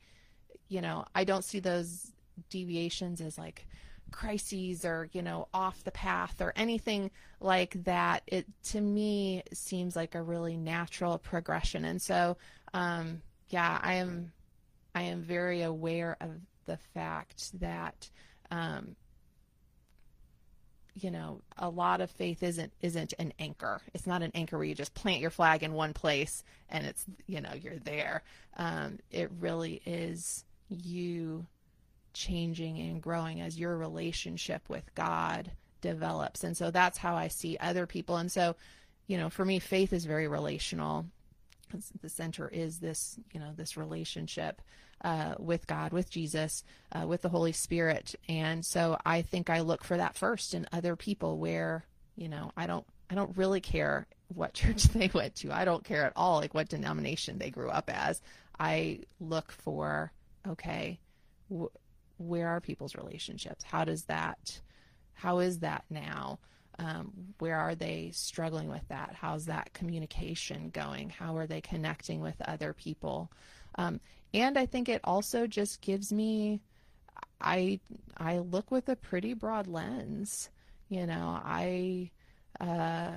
you 0.70 0.82
know, 0.82 1.06
I 1.14 1.24
don't 1.24 1.44
see 1.44 1.60
those 1.60 2.12
deviations 2.50 3.22
as 3.22 3.38
like 3.38 3.68
crises 4.14 4.86
or, 4.86 5.10
you 5.12 5.22
know, 5.22 5.48
off 5.54 5.84
the 5.84 5.92
path 5.92 6.40
or 6.40 6.54
anything 6.56 7.12
like 7.42 7.84
that. 7.84 8.24
It 8.28 8.46
to 8.66 8.80
me 8.80 9.44
seems 9.52 9.96
like 9.96 10.16
a 10.16 10.22
really 10.22 10.56
natural 10.56 11.18
progression. 11.18 11.84
And 11.84 12.02
so 12.02 12.38
um 12.74 13.22
yeah, 13.50 13.80
I 13.82 13.96
am 13.96 14.32
I 14.96 15.04
am 15.04 15.22
very 15.22 15.62
aware 15.64 16.16
of 16.22 16.30
the 16.66 16.78
fact 16.94 17.60
that 17.60 18.10
um 18.52 18.96
you 20.96 21.12
know 21.12 21.42
a 21.58 21.70
lot 21.70 22.02
of 22.02 22.12
faith 22.12 22.44
isn't 22.44 22.72
isn't 22.82 23.14
an 23.18 23.34
anchor 23.40 23.82
it's 23.94 24.06
not 24.06 24.22
an 24.22 24.32
anchor 24.36 24.58
where 24.58 24.66
you 24.66 24.76
just 24.76 24.94
plant 24.94 25.22
your 25.22 25.32
flag 25.32 25.64
in 25.64 25.74
one 25.74 25.94
place 25.94 26.44
and 26.70 26.86
it's 26.86 27.04
you 27.26 27.42
know 27.42 27.50
you're 27.60 27.80
there 27.80 28.22
um, 28.58 29.00
it 29.12 29.32
really 29.40 29.82
is 29.86 30.46
you 30.70 31.46
changing 32.14 32.80
and 32.80 33.02
growing 33.02 33.42
as 33.42 33.60
your 33.60 33.78
relationship 33.78 34.62
with 34.70 34.94
god 34.96 35.52
develops 35.82 36.44
and 36.44 36.56
so 36.56 36.72
that's 36.72 36.98
how 36.98 37.16
i 37.16 37.28
see 37.28 37.58
other 37.60 37.86
people 37.86 38.18
and 38.18 38.32
so 38.32 38.56
you 39.08 39.18
know 39.18 39.30
for 39.30 39.44
me 39.44 39.60
faith 39.60 39.92
is 39.92 40.06
very 40.06 40.28
relational 40.28 41.06
the 42.02 42.10
center 42.10 42.48
is 42.48 42.80
this 42.80 43.20
you 43.34 43.40
know 43.40 43.52
this 43.56 43.76
relationship 43.76 44.62
uh, 45.04 45.36
with 45.38 45.68
God, 45.68 45.92
with 45.92 46.10
Jesus, 46.10 46.64
uh, 46.94 47.06
with 47.06 47.22
the 47.22 47.30
Holy 47.30 47.52
Spirit, 47.52 48.16
and 48.30 48.66
so 48.66 48.98
I 49.06 49.22
think 49.22 49.50
I 49.50 49.60
look 49.60 49.84
for 49.84 49.98
that 49.98 50.16
first 50.16 50.54
in 50.54 50.68
other 50.72 50.96
people. 50.96 51.38
Where 51.38 51.86
you 52.16 52.30
know 52.30 52.52
I 52.56 52.68
don't 52.68 52.86
I 53.10 53.16
don't 53.16 53.36
really 53.36 53.62
care 53.62 54.08
what 54.34 54.54
church 54.54 54.84
they 54.86 55.10
went 55.14 55.36
to. 55.38 55.52
I 55.52 55.66
don't 55.66 55.84
care 55.84 56.06
at 56.06 56.14
all 56.16 56.40
like 56.40 56.54
what 56.54 56.70
denomination 56.70 57.38
they 57.38 57.50
grew 57.50 57.70
up 57.70 57.90
as. 57.94 58.22
I 58.60 59.02
look 59.20 59.52
for 59.52 60.12
okay, 60.48 61.00
where 62.18 62.48
are 62.48 62.62
people's 62.62 62.96
relationships? 62.96 63.64
How 63.64 63.84
does 63.84 64.04
that 64.06 64.62
how 65.14 65.40
is 65.40 65.60
that 65.60 65.86
now? 65.90 66.40
Um, 66.80 67.36
where 67.40 67.58
are 67.58 67.76
they 67.76 68.10
struggling 68.14 68.68
with 68.68 68.88
that? 68.90 69.16
How's 69.20 69.46
that 69.46 69.74
communication 69.74 70.70
going? 70.72 71.10
How 71.10 71.38
are 71.38 71.46
they 71.46 71.62
connecting 71.62 72.20
with 72.20 72.36
other 72.42 72.74
people? 72.74 73.32
Um, 73.76 74.00
and 74.34 74.58
I 74.58 74.66
think 74.66 74.90
it 74.90 75.02
also 75.04 75.46
just 75.46 75.82
gives 75.82 76.12
me, 76.12 76.62
I 77.40 77.80
I 78.18 78.40
look 78.40 78.72
with 78.72 78.90
a 78.90 78.96
pretty 78.96 79.34
broad 79.34 79.68
lens. 79.68 80.50
You 80.90 81.06
know, 81.06 81.40
I 81.44 82.10
uh, 82.60 83.12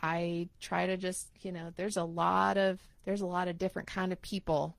I 0.00 0.48
try 0.60 0.86
to 0.86 0.96
just 0.96 1.28
you 1.40 1.52
know, 1.52 1.72
there's 1.76 1.96
a 1.96 2.04
lot 2.04 2.56
of 2.56 2.80
there's 3.04 3.22
a 3.22 3.26
lot 3.26 3.48
of 3.48 3.58
different 3.58 3.88
kind 3.88 4.12
of 4.12 4.22
people 4.22 4.76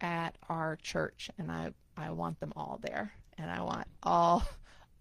at 0.00 0.36
our 0.48 0.76
church, 0.82 1.30
and 1.38 1.52
I 1.52 1.72
I 1.96 2.10
want 2.10 2.40
them 2.40 2.52
all 2.56 2.80
there, 2.82 3.12
and 3.38 3.50
I 3.50 3.62
want 3.62 3.86
all 4.02 4.44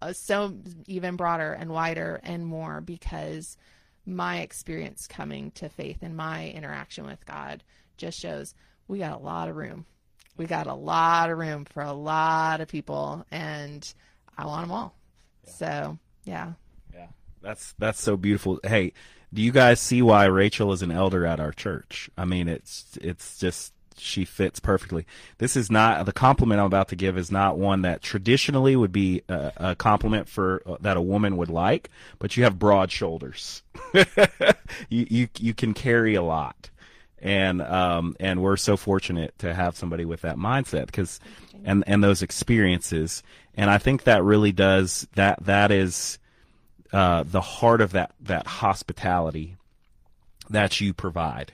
uh, 0.03 0.11
so 0.11 0.53
even 0.85 1.15
broader 1.15 1.53
and 1.53 1.69
wider 1.69 2.19
and 2.23 2.45
more 2.45 2.81
because 2.81 3.57
my 4.05 4.39
experience 4.39 5.07
coming 5.07 5.51
to 5.51 5.69
faith 5.69 5.99
and 6.01 6.17
my 6.17 6.49
interaction 6.49 7.05
with 7.05 7.25
God 7.25 7.63
just 7.95 8.19
shows 8.19 8.53
we 8.87 8.99
got 8.99 9.13
a 9.13 9.23
lot 9.23 9.47
of 9.47 9.55
room. 9.55 9.85
We 10.35 10.45
got 10.45 10.67
a 10.67 10.73
lot 10.73 11.29
of 11.29 11.37
room 11.37 11.63
for 11.63 11.81
a 11.81 11.93
lot 11.93 12.59
of 12.59 12.67
people, 12.67 13.25
and 13.31 13.93
I 14.37 14.45
want 14.45 14.63
them 14.63 14.71
all. 14.71 14.95
So, 15.45 15.97
yeah. 16.25 16.53
Yeah, 16.93 17.07
that's 17.41 17.73
that's 17.77 18.01
so 18.01 18.17
beautiful. 18.17 18.59
Hey, 18.63 18.93
do 19.33 19.41
you 19.41 19.51
guys 19.51 19.79
see 19.79 20.01
why 20.01 20.25
Rachel 20.25 20.73
is 20.73 20.81
an 20.81 20.91
elder 20.91 21.25
at 21.25 21.39
our 21.39 21.51
church? 21.51 22.09
I 22.17 22.25
mean, 22.25 22.47
it's 22.47 22.97
it's 23.01 23.37
just 23.37 23.72
she 23.97 24.25
fits 24.25 24.59
perfectly. 24.59 25.05
This 25.37 25.55
is 25.55 25.71
not 25.71 26.05
the 26.05 26.13
compliment 26.13 26.59
I'm 26.59 26.67
about 26.67 26.89
to 26.89 26.95
give 26.95 27.17
is 27.17 27.31
not 27.31 27.57
one 27.57 27.81
that 27.83 28.01
traditionally 28.01 28.75
would 28.75 28.91
be 28.91 29.21
a, 29.29 29.51
a 29.57 29.75
compliment 29.75 30.27
for 30.27 30.61
uh, 30.65 30.77
that 30.81 30.97
a 30.97 31.01
woman 31.01 31.37
would 31.37 31.49
like, 31.49 31.89
but 32.19 32.37
you 32.37 32.43
have 32.43 32.59
broad 32.59 32.91
shoulders. 32.91 33.63
you 34.89 35.07
you 35.09 35.27
you 35.39 35.53
can 35.53 35.73
carry 35.73 36.15
a 36.15 36.21
lot. 36.21 36.69
And 37.19 37.61
um 37.61 38.15
and 38.19 38.41
we're 38.41 38.57
so 38.57 38.75
fortunate 38.75 39.37
to 39.39 39.53
have 39.53 39.77
somebody 39.77 40.05
with 40.05 40.21
that 40.21 40.35
mindset 40.35 40.87
because 40.87 41.19
and 41.63 41.83
and 41.87 42.03
those 42.03 42.21
experiences 42.21 43.23
and 43.55 43.69
I 43.69 43.77
think 43.77 44.03
that 44.03 44.23
really 44.23 44.51
does 44.51 45.07
that 45.15 45.45
that 45.45 45.71
is 45.71 46.19
uh, 46.91 47.23
the 47.25 47.41
heart 47.41 47.81
of 47.81 47.91
that 47.93 48.11
that 48.21 48.45
hospitality 48.45 49.57
that 50.49 50.79
you 50.79 50.93
provide, 50.93 51.53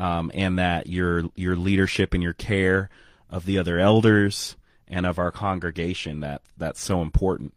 um, 0.00 0.30
and 0.34 0.58
that 0.58 0.86
your 0.86 1.24
your 1.36 1.56
leadership 1.56 2.14
and 2.14 2.22
your 2.22 2.32
care 2.32 2.88
of 3.28 3.44
the 3.44 3.58
other 3.58 3.78
elders 3.78 4.56
and 4.88 5.06
of 5.06 5.18
our 5.18 5.30
congregation 5.30 6.20
that 6.20 6.42
that's 6.56 6.80
so 6.80 7.02
important. 7.02 7.54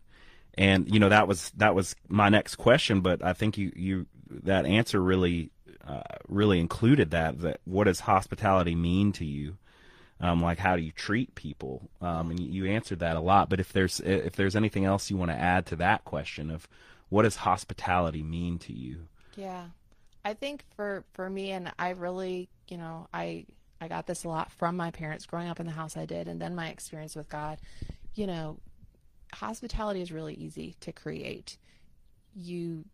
And 0.56 0.93
you 0.93 0.99
know 0.99 1.10
that 1.10 1.27
was 1.27 1.51
that 1.58 1.73
was 1.73 1.95
my 2.08 2.29
next 2.29 2.58
question, 2.58 3.01
but 3.01 3.23
I 3.23 3.34
think 3.34 3.58
you 3.58 3.71
you 3.75 4.06
that 4.29 4.65
answer 4.65 5.01
really 5.01 5.51
uh, 5.88 6.01
really 6.27 6.60
included 6.60 7.12
that 7.12 7.39
that 7.41 7.62
what 7.65 7.86
does 7.86 8.01
hospitality 8.01 8.75
mean 8.75 9.13
to 9.13 9.25
you? 9.25 9.58
um, 10.19 10.41
like 10.41 10.58
how 10.58 10.75
do 10.75 10.82
you 10.82 10.91
treat 10.91 11.36
people 11.36 11.89
um, 12.01 12.32
and 12.32 12.39
you, 12.39 12.65
you 12.65 12.71
answered 12.71 12.99
that 12.99 13.17
a 13.17 13.19
lot 13.19 13.49
but 13.49 13.60
if 13.60 13.73
there's 13.73 13.99
if 13.99 14.36
there's 14.36 14.56
anything 14.56 14.86
else 14.86 15.10
you 15.10 15.17
want 15.17 15.29
to 15.29 15.38
add 15.38 15.65
to 15.65 15.75
that 15.75 16.06
question 16.06 16.49
of 16.49 16.67
what 17.10 17.23
does 17.23 17.36
hospitality 17.36 18.23
mean 18.23 18.58
to 18.58 18.71
you 18.71 19.08
Yeah. 19.36 19.65
I 20.26 20.34
think 20.34 20.64
for 20.76 21.04
for 21.14 21.30
me 21.30 21.52
and 21.52 21.72
I 21.78 21.92
really, 21.92 22.50
you 22.68 22.78
know, 22.78 23.08
I 23.14 23.46
I 23.82 23.88
got 23.88 24.08
this 24.08 24.24
a 24.24 24.30
lot 24.30 24.52
from 24.52 24.78
my 24.78 24.92
parents 24.92 25.26
growing 25.26 25.50
up 25.50 25.60
in 25.60 25.66
the 25.66 25.72
house 25.74 25.98
I 25.98 26.06
did 26.06 26.28
and 26.28 26.42
then 26.42 26.56
my 26.56 26.70
experience 26.70 27.16
with 27.16 27.30
God. 27.30 27.60
You 28.16 28.28
know, 28.28 28.60
hospitality 29.34 30.02
is 30.02 30.12
really 30.12 30.36
easy 30.36 30.76
to 30.82 30.92
create. 30.92 31.58
You 32.36 32.86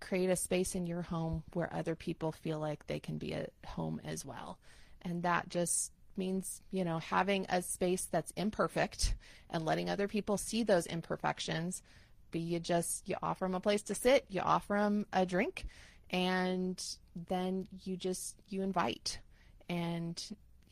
create 0.00 0.30
a 0.30 0.36
space 0.36 0.74
in 0.74 0.86
your 0.86 1.02
home 1.02 1.42
where 1.52 1.72
other 1.72 1.94
people 1.94 2.32
feel 2.32 2.58
like 2.58 2.86
they 2.86 3.00
can 3.00 3.18
be 3.18 3.34
at 3.34 3.50
home 3.66 4.00
as 4.04 4.24
well. 4.24 4.58
And 5.02 5.22
that 5.22 5.48
just 5.48 5.92
means, 6.16 6.62
you 6.70 6.84
know, 6.84 6.98
having 6.98 7.46
a 7.48 7.62
space 7.62 8.06
that's 8.10 8.32
imperfect 8.36 9.14
and 9.50 9.64
letting 9.64 9.88
other 9.88 10.08
people 10.08 10.36
see 10.36 10.62
those 10.62 10.86
imperfections, 10.86 11.82
But 12.30 12.40
you 12.40 12.60
just 12.60 13.08
you 13.08 13.16
offer 13.22 13.44
them 13.44 13.54
a 13.54 13.60
place 13.60 13.82
to 13.84 13.94
sit, 13.94 14.24
you 14.28 14.40
offer 14.40 14.74
them 14.74 15.06
a 15.12 15.24
drink, 15.24 15.66
and 16.10 16.82
then 17.28 17.66
you 17.84 17.96
just 17.96 18.36
you 18.48 18.62
invite, 18.62 19.18
and 19.68 20.22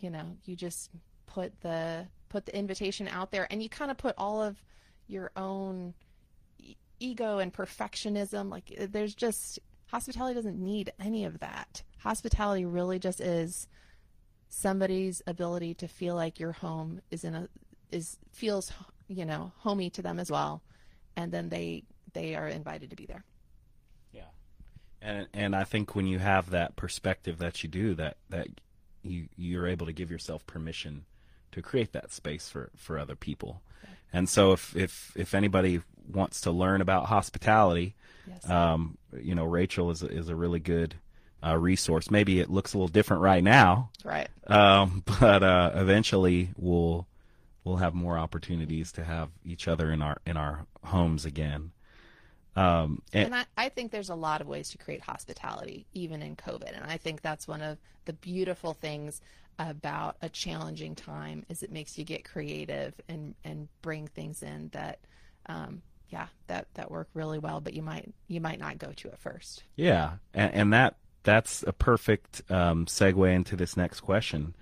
you 0.00 0.10
know 0.10 0.36
you 0.44 0.56
just 0.56 0.90
put 1.26 1.60
the 1.60 2.06
put 2.28 2.46
the 2.46 2.56
invitation 2.56 3.08
out 3.08 3.30
there, 3.30 3.46
and 3.50 3.62
you 3.62 3.68
kind 3.68 3.90
of 3.90 3.96
put 3.96 4.14
all 4.18 4.42
of 4.42 4.62
your 5.06 5.30
own 5.36 5.94
e- 6.58 6.76
ego 7.00 7.38
and 7.38 7.52
perfectionism. 7.52 8.50
Like 8.50 8.74
uh, 8.80 8.86
there's 8.90 9.14
just 9.14 9.58
hospitality 9.86 10.34
doesn't 10.34 10.58
need 10.58 10.92
any 11.00 11.24
of 11.24 11.40
that. 11.40 11.82
Hospitality 11.98 12.64
really 12.64 12.98
just 12.98 13.20
is 13.20 13.68
somebody's 14.48 15.22
ability 15.26 15.72
to 15.72 15.88
feel 15.88 16.14
like 16.14 16.38
your 16.38 16.52
home 16.52 17.00
is 17.10 17.24
in 17.24 17.34
a 17.34 17.48
is 17.90 18.18
feels 18.32 18.70
you 19.08 19.24
know 19.24 19.52
homey 19.58 19.88
to 19.88 20.02
them 20.02 20.20
as 20.20 20.30
well 20.30 20.62
and 21.16 21.32
then 21.32 21.48
they 21.48 21.82
they 22.12 22.34
are 22.34 22.48
invited 22.48 22.90
to 22.90 22.96
be 22.96 23.06
there 23.06 23.24
and 25.02 25.26
and 25.32 25.56
i 25.56 25.64
think 25.64 25.94
when 25.94 26.06
you 26.06 26.18
have 26.18 26.50
that 26.50 26.76
perspective 26.76 27.38
that 27.38 27.62
you 27.62 27.68
do 27.68 27.94
that 27.94 28.16
that 28.30 28.46
you 29.02 29.28
you're 29.36 29.66
able 29.66 29.86
to 29.86 29.92
give 29.92 30.10
yourself 30.10 30.46
permission 30.46 31.04
to 31.50 31.60
create 31.60 31.92
that 31.92 32.12
space 32.12 32.48
for 32.48 32.70
for 32.76 32.98
other 32.98 33.16
people 33.16 33.62
and 34.12 34.28
so 34.28 34.52
if 34.52 34.76
if 34.76 35.12
if 35.16 35.34
anybody 35.34 35.80
wants 36.10 36.40
to 36.40 36.50
learn 36.50 36.80
about 36.80 37.06
hospitality 37.06 37.94
yes. 38.28 38.48
um 38.48 38.96
you 39.20 39.34
know 39.34 39.44
rachel 39.44 39.90
is 39.90 40.02
a, 40.02 40.06
is 40.06 40.28
a 40.28 40.36
really 40.36 40.60
good 40.60 40.94
uh, 41.44 41.58
resource. 41.58 42.10
Maybe 42.10 42.40
it 42.40 42.50
looks 42.50 42.72
a 42.72 42.78
little 42.78 42.88
different 42.88 43.22
right 43.22 43.42
now, 43.42 43.90
right 44.04 44.28
um, 44.46 45.02
but 45.20 45.42
uh, 45.42 45.72
eventually 45.74 46.50
we'll 46.56 47.06
we'll 47.64 47.76
have 47.76 47.94
more 47.94 48.18
opportunities 48.18 48.92
to 48.92 49.04
have 49.04 49.30
each 49.44 49.68
other 49.68 49.90
in 49.90 50.02
our 50.02 50.18
in 50.26 50.36
our 50.36 50.66
homes 50.84 51.24
again. 51.24 51.72
Um, 52.54 53.02
and, 53.12 53.26
and 53.26 53.34
I, 53.34 53.44
I 53.56 53.68
think 53.70 53.92
there's 53.92 54.10
a 54.10 54.14
lot 54.14 54.40
of 54.40 54.46
ways 54.46 54.70
to 54.70 54.78
create 54.78 55.00
hospitality, 55.00 55.86
even 55.94 56.22
in 56.22 56.36
COVID. 56.36 56.76
And 56.76 56.84
I 56.84 56.98
think 56.98 57.22
that's 57.22 57.48
one 57.48 57.62
of 57.62 57.78
the 58.04 58.12
beautiful 58.12 58.74
things 58.74 59.20
about 59.58 60.16
a 60.22 60.28
challenging 60.28 60.94
time 60.94 61.44
is 61.48 61.62
it 61.62 61.70
makes 61.70 61.98
you 61.98 62.04
get 62.04 62.24
creative 62.24 62.94
and 63.08 63.34
and 63.44 63.68
bring 63.82 64.06
things 64.06 64.42
in 64.42 64.70
that 64.72 64.98
um, 65.46 65.82
yeah 66.08 66.26
that 66.46 66.66
that 66.72 66.90
work 66.90 67.06
really 67.12 67.38
well 67.38 67.60
but 67.60 67.74
you 67.74 67.82
might 67.82 68.12
you 68.28 68.40
might 68.40 68.58
not 68.58 68.78
go 68.78 68.92
to 68.92 69.08
it 69.08 69.18
first 69.18 69.62
yeah 69.76 70.12
and, 70.32 70.54
and 70.54 70.72
that 70.72 70.96
that's 71.22 71.62
a 71.66 71.72
perfect 71.72 72.42
um, 72.50 72.86
segue 72.86 73.34
into 73.34 73.56
this 73.56 73.76
next 73.76 74.00
question. 74.00 74.54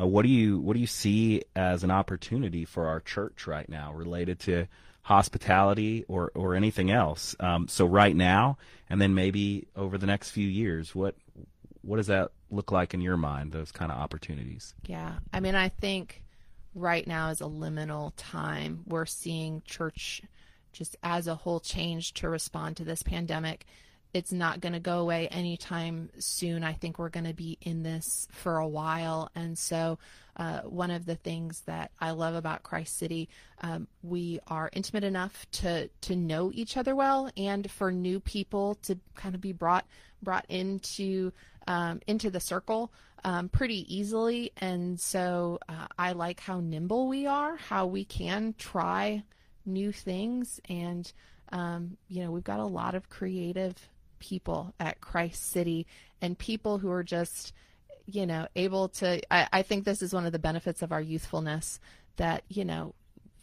Uh, 0.00 0.06
what 0.06 0.22
do 0.22 0.28
you 0.28 0.58
what 0.58 0.74
do 0.74 0.80
you 0.80 0.86
see 0.86 1.42
as 1.54 1.84
an 1.84 1.90
opportunity 1.90 2.64
for 2.64 2.86
our 2.86 3.00
church 3.00 3.46
right 3.46 3.68
now 3.68 3.92
related 3.92 4.38
to 4.40 4.66
hospitality 5.02 6.04
or 6.08 6.32
or 6.34 6.54
anything 6.54 6.90
else? 6.90 7.36
Um, 7.40 7.68
so 7.68 7.84
right 7.86 8.14
now, 8.14 8.58
and 8.88 9.00
then 9.00 9.14
maybe 9.14 9.68
over 9.76 9.98
the 9.98 10.06
next 10.06 10.30
few 10.30 10.48
years, 10.48 10.94
what 10.94 11.14
what 11.82 11.96
does 11.96 12.06
that 12.06 12.30
look 12.50 12.70
like 12.72 12.94
in 12.94 13.00
your 13.00 13.16
mind? 13.16 13.52
Those 13.52 13.72
kind 13.72 13.90
of 13.90 13.98
opportunities. 13.98 14.74
Yeah, 14.86 15.14
I 15.32 15.40
mean, 15.40 15.54
I 15.54 15.68
think 15.68 16.22
right 16.74 17.06
now 17.06 17.30
is 17.30 17.40
a 17.40 17.44
liminal 17.44 18.12
time. 18.16 18.84
We're 18.86 19.06
seeing 19.06 19.62
church 19.64 20.22
just 20.72 20.96
as 21.02 21.26
a 21.26 21.34
whole 21.34 21.60
change 21.60 22.14
to 22.14 22.28
respond 22.28 22.78
to 22.78 22.84
this 22.84 23.02
pandemic 23.02 23.66
it's 24.14 24.32
not 24.32 24.60
going 24.60 24.74
to 24.74 24.80
go 24.80 24.98
away 24.98 25.28
anytime 25.28 26.10
soon. 26.18 26.62
I 26.64 26.74
think 26.74 26.98
we're 26.98 27.08
going 27.08 27.26
to 27.26 27.34
be 27.34 27.58
in 27.62 27.82
this 27.82 28.28
for 28.30 28.58
a 28.58 28.68
while. 28.68 29.30
And 29.34 29.58
so, 29.58 29.98
uh, 30.36 30.60
one 30.62 30.90
of 30.90 31.04
the 31.04 31.14
things 31.14 31.60
that 31.66 31.90
I 32.00 32.10
love 32.12 32.34
about 32.34 32.62
Christ 32.62 32.96
City, 32.98 33.28
um, 33.60 33.86
we 34.02 34.40
are 34.46 34.70
intimate 34.72 35.04
enough 35.04 35.46
to 35.52 35.88
to 35.88 36.16
know 36.16 36.50
each 36.54 36.76
other 36.76 36.94
well, 36.94 37.30
and 37.36 37.70
for 37.70 37.92
new 37.92 38.20
people 38.20 38.76
to 38.82 38.98
kind 39.14 39.34
of 39.34 39.40
be 39.40 39.52
brought 39.52 39.86
brought 40.22 40.46
into 40.48 41.32
um, 41.66 42.00
into 42.06 42.30
the 42.30 42.40
circle 42.40 42.92
um, 43.24 43.48
pretty 43.48 43.94
easily. 43.94 44.52
And 44.58 45.00
so, 45.00 45.58
uh, 45.68 45.86
I 45.98 46.12
like 46.12 46.40
how 46.40 46.60
nimble 46.60 47.08
we 47.08 47.26
are, 47.26 47.56
how 47.56 47.86
we 47.86 48.04
can 48.04 48.54
try 48.58 49.22
new 49.64 49.92
things, 49.92 50.60
and 50.68 51.10
um, 51.50 51.98
you 52.08 52.24
know, 52.24 52.30
we've 52.30 52.44
got 52.44 52.60
a 52.60 52.64
lot 52.64 52.94
of 52.94 53.10
creative 53.10 53.76
people 54.22 54.72
at 54.78 55.00
Christ 55.00 55.50
City 55.50 55.86
and 56.20 56.38
people 56.38 56.78
who 56.78 56.90
are 56.90 57.02
just, 57.02 57.52
you 58.06 58.24
know, 58.24 58.46
able 58.54 58.88
to. 58.88 59.20
I, 59.34 59.48
I 59.52 59.62
think 59.62 59.84
this 59.84 60.00
is 60.00 60.14
one 60.14 60.24
of 60.24 60.32
the 60.32 60.38
benefits 60.38 60.80
of 60.80 60.92
our 60.92 61.00
youthfulness 61.00 61.80
that, 62.16 62.44
you 62.48 62.64
know, 62.64 62.94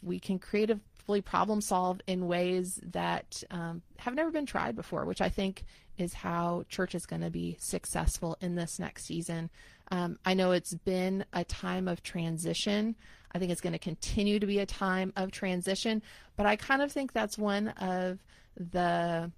we 0.02 0.18
can 0.18 0.38
creatively 0.38 1.20
problem 1.20 1.60
solve 1.60 2.00
in 2.06 2.26
ways 2.26 2.80
that 2.92 3.42
um, 3.50 3.82
have 3.98 4.14
never 4.14 4.30
been 4.30 4.46
tried 4.46 4.74
before, 4.74 5.04
which 5.04 5.20
I 5.20 5.28
think 5.28 5.64
is 5.98 6.14
how 6.14 6.64
church 6.70 6.94
is 6.94 7.04
going 7.04 7.22
to 7.22 7.30
be 7.30 7.56
successful 7.60 8.38
in 8.40 8.54
this 8.54 8.78
next 8.78 9.04
season. 9.04 9.50
Um, 9.90 10.18
I 10.24 10.32
know 10.32 10.52
it's 10.52 10.74
been 10.74 11.26
a 11.34 11.44
time 11.44 11.88
of 11.88 12.02
transition. 12.02 12.96
I 13.32 13.38
think 13.38 13.52
it's 13.52 13.60
going 13.60 13.74
to 13.74 13.78
continue 13.78 14.38
to 14.38 14.46
be 14.46 14.60
a 14.60 14.66
time 14.66 15.12
of 15.16 15.30
transition, 15.30 16.02
but 16.36 16.46
I 16.46 16.56
kind 16.56 16.80
of 16.80 16.90
think 16.90 17.12
that's 17.12 17.36
one 17.36 17.68
of 17.68 18.18
the 18.56 19.30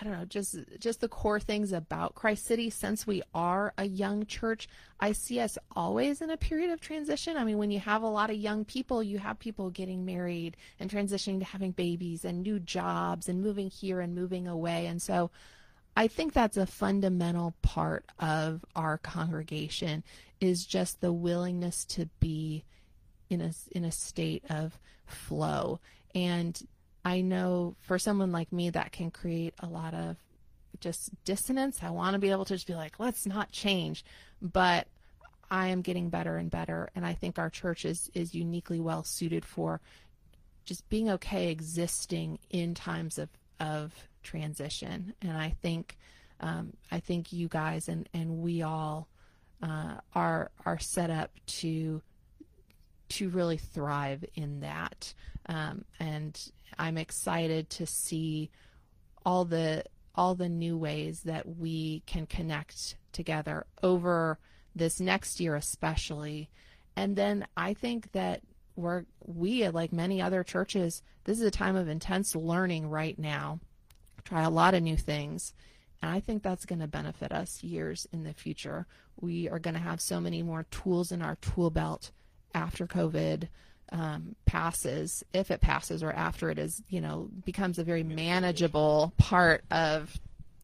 I 0.00 0.04
don't 0.04 0.18
know, 0.18 0.24
just 0.24 0.56
just 0.80 1.00
the 1.00 1.08
core 1.08 1.38
things 1.38 1.72
about 1.72 2.16
Christ 2.16 2.46
City. 2.46 2.68
Since 2.68 3.06
we 3.06 3.22
are 3.32 3.72
a 3.78 3.84
young 3.84 4.26
church, 4.26 4.68
I 4.98 5.12
see 5.12 5.38
us 5.38 5.56
always 5.76 6.20
in 6.20 6.30
a 6.30 6.36
period 6.36 6.70
of 6.70 6.80
transition. 6.80 7.36
I 7.36 7.44
mean, 7.44 7.58
when 7.58 7.70
you 7.70 7.78
have 7.78 8.02
a 8.02 8.08
lot 8.08 8.30
of 8.30 8.36
young 8.36 8.64
people, 8.64 9.02
you 9.02 9.18
have 9.18 9.38
people 9.38 9.70
getting 9.70 10.04
married 10.04 10.56
and 10.80 10.90
transitioning 10.90 11.38
to 11.38 11.44
having 11.44 11.70
babies 11.70 12.24
and 12.24 12.42
new 12.42 12.58
jobs 12.58 13.28
and 13.28 13.40
moving 13.40 13.70
here 13.70 14.00
and 14.00 14.16
moving 14.16 14.48
away. 14.48 14.86
And 14.86 15.00
so, 15.00 15.30
I 15.96 16.08
think 16.08 16.32
that's 16.32 16.56
a 16.56 16.66
fundamental 16.66 17.54
part 17.62 18.04
of 18.18 18.64
our 18.74 18.98
congregation 18.98 20.02
is 20.40 20.66
just 20.66 21.00
the 21.00 21.12
willingness 21.12 21.84
to 21.86 22.06
be 22.18 22.64
in 23.30 23.40
a 23.40 23.52
in 23.70 23.84
a 23.84 23.92
state 23.92 24.44
of 24.50 24.78
flow 25.06 25.78
and 26.14 26.66
I 27.04 27.20
know 27.20 27.76
for 27.80 27.98
someone 27.98 28.32
like 28.32 28.52
me 28.52 28.70
that 28.70 28.92
can 28.92 29.10
create 29.10 29.54
a 29.60 29.66
lot 29.66 29.94
of 29.94 30.16
just 30.80 31.10
dissonance. 31.24 31.80
I 31.82 31.90
want 31.90 32.14
to 32.14 32.18
be 32.18 32.30
able 32.30 32.44
to 32.46 32.54
just 32.54 32.66
be 32.66 32.74
like, 32.74 32.98
let's 32.98 33.26
not 33.26 33.52
change. 33.52 34.04
But 34.40 34.88
I 35.50 35.68
am 35.68 35.82
getting 35.82 36.08
better 36.08 36.36
and 36.36 36.50
better. 36.50 36.90
And 36.94 37.04
I 37.04 37.14
think 37.14 37.38
our 37.38 37.50
church 37.50 37.84
is, 37.84 38.10
is 38.14 38.34
uniquely 38.34 38.80
well 38.80 39.04
suited 39.04 39.44
for 39.44 39.80
just 40.64 40.88
being 40.88 41.10
okay 41.10 41.50
existing 41.50 42.38
in 42.50 42.74
times 42.74 43.18
of, 43.18 43.28
of 43.60 43.92
transition. 44.22 45.14
And 45.20 45.32
I 45.32 45.54
think, 45.62 45.98
um, 46.40 46.72
I 46.90 47.00
think 47.00 47.32
you 47.32 47.48
guys 47.48 47.88
and, 47.88 48.08
and 48.14 48.38
we 48.38 48.62
all 48.62 49.08
uh, 49.62 49.96
are, 50.14 50.50
are 50.64 50.78
set 50.78 51.10
up 51.10 51.30
to, 51.46 52.00
to 53.10 53.28
really 53.28 53.58
thrive 53.58 54.24
in 54.34 54.60
that. 54.60 55.12
Um, 55.46 55.84
and 56.00 56.40
I'm 56.78 56.98
excited 56.98 57.70
to 57.70 57.86
see 57.86 58.50
all 59.24 59.44
the 59.44 59.84
all 60.14 60.34
the 60.34 60.48
new 60.48 60.78
ways 60.78 61.22
that 61.22 61.56
we 61.58 62.02
can 62.06 62.26
connect 62.26 62.96
together 63.12 63.66
over 63.82 64.38
this 64.74 65.00
next 65.00 65.40
year 65.40 65.54
especially. 65.56 66.50
And 66.96 67.16
then 67.16 67.46
i 67.56 67.74
think 67.74 68.12
that 68.12 68.42
we're 68.76 69.04
we 69.24 69.68
like 69.68 69.92
many 69.92 70.20
other 70.20 70.42
churches 70.44 71.02
this 71.24 71.38
is 71.40 71.46
a 71.46 71.50
time 71.50 71.74
of 71.76 71.88
intense 71.88 72.36
learning 72.36 72.90
right 72.90 73.18
now. 73.18 73.60
Try 74.24 74.42
a 74.42 74.50
lot 74.50 74.74
of 74.74 74.82
new 74.82 74.96
things. 74.96 75.54
And 76.02 76.10
i 76.12 76.20
think 76.20 76.42
that's 76.42 76.66
going 76.66 76.80
to 76.80 76.86
benefit 76.86 77.32
us 77.32 77.62
years 77.62 78.06
in 78.12 78.24
the 78.24 78.34
future. 78.34 78.86
We 79.20 79.48
are 79.48 79.58
going 79.58 79.74
to 79.74 79.80
have 79.80 80.00
so 80.00 80.20
many 80.20 80.42
more 80.42 80.66
tools 80.70 81.12
in 81.12 81.22
our 81.22 81.36
tool 81.36 81.70
belt 81.70 82.10
after 82.54 82.86
covid 82.86 83.48
um, 83.92 84.34
passes, 84.46 85.24
if 85.32 85.50
it 85.50 85.60
passes 85.60 86.02
or 86.02 86.12
after 86.12 86.50
it 86.50 86.58
is, 86.58 86.82
you 86.88 87.00
know, 87.00 87.28
becomes 87.44 87.78
a 87.78 87.84
very 87.84 88.02
manageable 88.02 89.12
part 89.18 89.64
of 89.70 90.18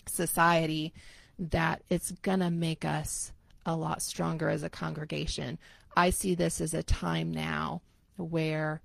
society, 0.06 0.92
that 1.38 1.82
it's 1.88 2.10
going 2.22 2.40
to 2.40 2.50
make 2.50 2.84
us 2.84 3.32
a 3.66 3.76
lot 3.76 4.02
stronger 4.02 4.48
as 4.48 4.62
a 4.62 4.70
congregation. 4.70 5.58
I 5.96 6.10
see 6.10 6.34
this 6.34 6.60
as 6.60 6.74
a 6.74 6.82
time 6.82 7.30
now 7.30 7.82
where, 8.16 8.80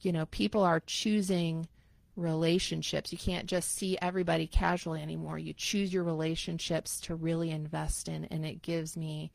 you 0.00 0.12
know, 0.12 0.26
people 0.26 0.62
are 0.62 0.80
choosing 0.80 1.68
relationships. 2.16 3.12
You 3.12 3.18
can't 3.18 3.46
just 3.46 3.74
see 3.74 3.96
everybody 4.02 4.46
casually 4.46 5.02
anymore. 5.02 5.38
You 5.38 5.52
choose 5.52 5.92
your 5.92 6.04
relationships 6.04 7.00
to 7.02 7.14
really 7.14 7.50
invest 7.50 8.08
in, 8.08 8.24
and 8.26 8.44
it 8.44 8.62
gives 8.62 8.96
me 8.96 9.30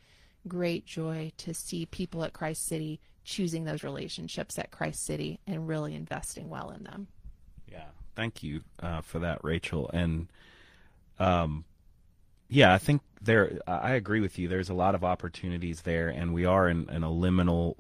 great 0.48 0.86
joy 0.86 1.32
to 1.38 1.54
see 1.54 1.86
people 1.86 2.24
at 2.24 2.34
Christ 2.34 2.66
City 2.66 3.00
choosing 3.24 3.64
those 3.64 3.84
relationships 3.84 4.58
at 4.60 4.72
Christ 4.72 5.06
City 5.06 5.40
and 5.48 5.68
really 5.68 5.96
investing 5.96 6.50
well 6.50 6.72
in 6.72 6.84
them. 6.84 7.08
Yeah, 7.72 7.86
thank 8.16 8.44
you 8.44 8.62
uh, 8.82 9.02
for 9.02 9.20
that, 9.20 9.44
Rachel. 9.44 9.90
And 9.94 10.28
um, 11.20 11.66
yeah, 12.50 12.74
I 12.74 12.78
think 12.78 13.02
there. 13.22 13.60
I 13.68 13.92
agree 13.94 14.20
with 14.20 14.38
you. 14.38 14.48
There's 14.48 14.70
a 14.70 14.74
lot 14.74 14.96
of 14.96 15.04
opportunities 15.04 15.82
there, 15.82 16.10
and 16.10 16.34
we 16.34 16.46
are 16.46 16.68
in, 16.68 16.90
in 16.90 17.04
a 17.04 17.10
liminal 17.10 17.76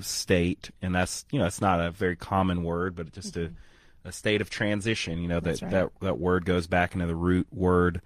state, 0.00 0.70
and 0.82 0.94
that's 0.94 1.24
you 1.30 1.38
know 1.38 1.46
it's 1.46 1.60
not 1.60 1.80
a 1.80 1.90
very 1.90 2.16
common 2.16 2.62
word, 2.62 2.94
but 2.94 3.12
just 3.12 3.34
mm-hmm. 3.34 3.54
a 4.08 4.12
state 4.12 4.40
of 4.40 4.50
transition. 4.50 5.20
You 5.20 5.28
know 5.28 5.40
that 5.40 5.62
right. 5.62 5.70
that 5.70 5.90
that 6.00 6.18
word 6.18 6.44
goes 6.44 6.66
back 6.66 6.94
into 6.94 7.06
the 7.06 7.16
root 7.16 7.46
word 7.52 8.02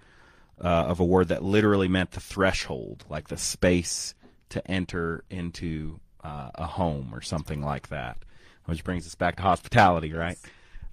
uh, 0.61 0.67
of 0.67 0.99
a 0.99 1.05
word 1.05 1.29
that 1.29 1.43
literally 1.43 1.87
meant 1.87 2.11
the 2.11 2.19
threshold, 2.19 3.03
like 3.09 3.27
the 3.27 3.37
space 3.37 4.13
to 4.49 4.65
enter 4.69 5.23
into 5.29 5.99
uh, 6.23 6.49
a 6.55 6.65
home 6.65 7.09
or 7.13 7.21
something 7.21 7.61
like 7.61 7.89
that. 7.89 8.17
Which 8.65 8.83
brings 8.83 9.05
us 9.05 9.15
back 9.15 9.35
to 9.37 9.41
hospitality, 9.43 10.13
right? 10.13 10.37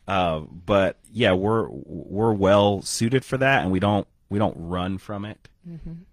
Uh, 0.09 0.41
but 0.41 0.97
yeah, 1.13 1.33
we're 1.35 1.69
we're 1.69 2.33
well 2.33 2.83
suited 2.83 3.25
for 3.25 3.39
that, 3.39 3.63
and 3.63 3.71
we 3.71 3.79
don't 3.79 4.09
we 4.29 4.39
don't 4.39 4.57
run 4.57 4.99
from 4.99 5.25
it. 5.25 5.49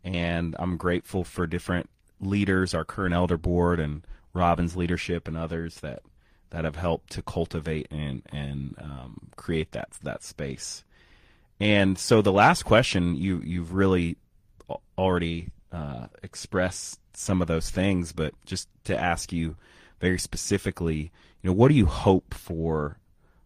And 0.03 0.55
I'm 0.59 0.77
grateful 0.77 1.23
for 1.23 1.47
different 1.47 1.89
leaders, 2.19 2.73
our 2.73 2.85
current 2.85 3.15
elder 3.15 3.37
board, 3.37 3.79
and 3.79 4.05
Robin's 4.33 4.75
leadership, 4.75 5.27
and 5.27 5.35
others 5.35 5.79
that 5.79 6.03
that 6.51 6.63
have 6.63 6.75
helped 6.75 7.11
to 7.13 7.21
cultivate 7.21 7.87
and 7.89 8.21
and 8.31 8.75
um, 8.79 9.29
create 9.35 9.71
that 9.71 9.89
that 10.03 10.23
space. 10.23 10.83
And 11.59 11.97
so 11.97 12.21
the 12.21 12.31
last 12.31 12.63
question, 12.63 13.15
you 13.15 13.41
you've 13.43 13.73
really 13.73 14.17
already 14.97 15.49
uh, 15.71 16.07
expressed 16.21 16.99
some 17.17 17.41
of 17.41 17.47
those 17.47 17.71
things, 17.71 18.13
but 18.13 18.33
just 18.45 18.69
to 18.83 18.95
ask 18.95 19.33
you 19.33 19.55
very 19.99 20.19
specifically, 20.19 21.11
you 21.41 21.49
know, 21.49 21.53
what 21.53 21.69
do 21.69 21.73
you 21.73 21.87
hope 21.87 22.33
for 22.33 22.99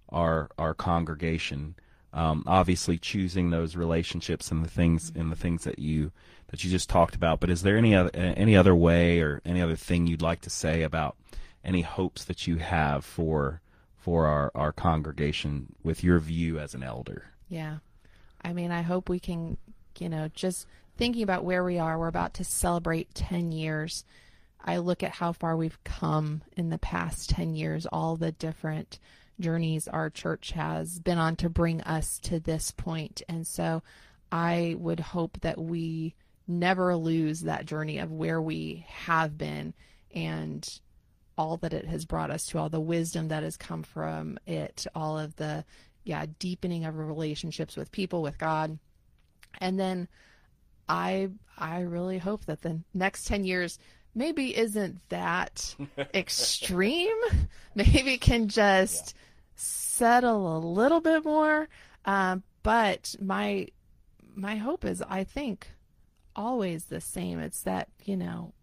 our 0.10 0.50
our 0.58 0.74
congregation? 0.74 1.76
Um, 2.14 2.44
obviously, 2.46 2.98
choosing 2.98 3.50
those 3.50 3.78
relationships 3.78 4.52
and 4.52 4.66
the 4.66 4.70
things 4.70 5.12
and 5.16 5.32
the 5.32 5.38
things 5.38 5.64
that 5.64 5.80
you 5.80 6.12
that 6.50 6.66
you 6.66 6.70
just 6.70 6.90
talked 6.90 7.16
about. 7.16 7.40
But 7.40 7.50
is 7.50 7.62
there 7.62 7.78
any 7.78 7.96
other 7.96 8.12
any 8.14 8.58
other 8.58 8.76
way 8.76 9.22
or 9.22 9.42
any 9.46 9.62
other 9.62 9.78
thing 9.78 10.06
you'd 10.06 10.22
like 10.22 10.42
to 10.42 10.50
say 10.50 10.82
about 10.84 11.16
any 11.64 11.82
hopes 11.82 12.26
that 12.26 12.48
you 12.48 12.58
have 12.58 13.06
for 13.06 13.62
for 13.96 14.26
our 14.26 14.52
our 14.54 14.74
congregation 14.74 15.74
with 15.82 16.04
your 16.04 16.20
view 16.20 16.60
as 16.60 16.74
an 16.74 16.84
elder? 16.84 17.32
Yeah. 17.48 17.78
I 18.44 18.52
mean, 18.52 18.72
I 18.72 18.82
hope 18.82 19.08
we 19.08 19.20
can, 19.20 19.58
you 19.98 20.10
know, 20.10 20.30
just 20.34 20.68
thinking 21.02 21.24
about 21.24 21.44
where 21.44 21.64
we 21.64 21.80
are, 21.80 21.98
we're 21.98 22.08
about 22.08 22.36
to 22.36 22.44
celebrate 22.44 23.16
10 23.16 23.52
years. 23.52 24.06
I 24.64 24.78
look 24.78 25.02
at 25.02 25.14
how 25.14 25.32
far 25.32 25.58
we've 25.58 25.84
come 25.84 26.44
in 26.56 26.70
the 26.70 26.78
past 26.78 27.32
10 27.32 27.56
years, 27.56 27.88
all 27.88 28.18
the 28.18 28.32
different 28.32 29.00
journeys 29.40 29.88
our 29.88 30.12
church 30.12 30.52
has 30.52 31.00
been 31.00 31.18
on 31.18 31.38
to 31.38 31.50
bring 31.50 31.82
us 31.82 32.20
to 32.20 32.40
this 32.40 32.70
point. 32.70 33.24
And 33.28 33.48
so 33.48 33.82
I 34.32 34.76
would 34.78 35.00
hope 35.00 35.40
that 35.42 35.58
we 35.58 36.14
never 36.48 36.96
lose 36.96 37.42
that 37.42 37.66
journey 37.66 37.98
of 37.98 38.12
where 38.12 38.40
we 38.40 38.86
have 38.88 39.40
been 39.40 39.74
and 40.14 40.70
all 41.36 41.58
that 41.58 41.74
it 41.74 41.86
has 41.86 42.06
brought 42.06 42.30
us 42.30 42.46
to, 42.46 42.60
all 42.60 42.70
the 42.70 42.80
wisdom 42.80 43.30
that 43.30 43.42
has 43.42 43.58
come 43.58 43.82
from 43.82 44.38
it, 44.46 44.86
all 44.94 45.18
of 45.18 45.36
the 45.38 45.66
yeah, 46.04 46.28
deepening 46.38 46.86
of 46.86 46.96
relationships 46.96 47.76
with 47.76 47.92
people, 47.92 48.22
with 48.22 48.38
God. 48.38 48.78
And 49.60 49.80
then 49.80 50.08
I 50.92 51.30
I 51.58 51.82
really 51.82 52.18
hope 52.18 52.46
that 52.46 52.62
the 52.62 52.82
next 52.94 53.26
10 53.26 53.46
years 53.46 53.80
maybe 54.14 54.56
isn't 54.56 54.98
that 55.08 55.74
extreme. 56.14 57.18
Maybe 57.76 58.18
can 58.18 58.50
just 58.50 59.16
settle 59.56 60.58
a 60.58 60.60
little 60.60 61.00
bit 61.00 61.24
more. 61.24 61.70
Um, 62.04 62.44
but 62.62 63.16
my 63.22 63.68
my 64.36 64.58
hope 64.58 64.84
is 64.84 65.02
I 65.02 65.24
think 65.24 65.70
always 66.36 66.86
the 66.86 67.00
same. 67.00 67.40
It's 67.40 67.62
that, 67.62 67.88
you 68.04 68.18
know, 68.18 68.54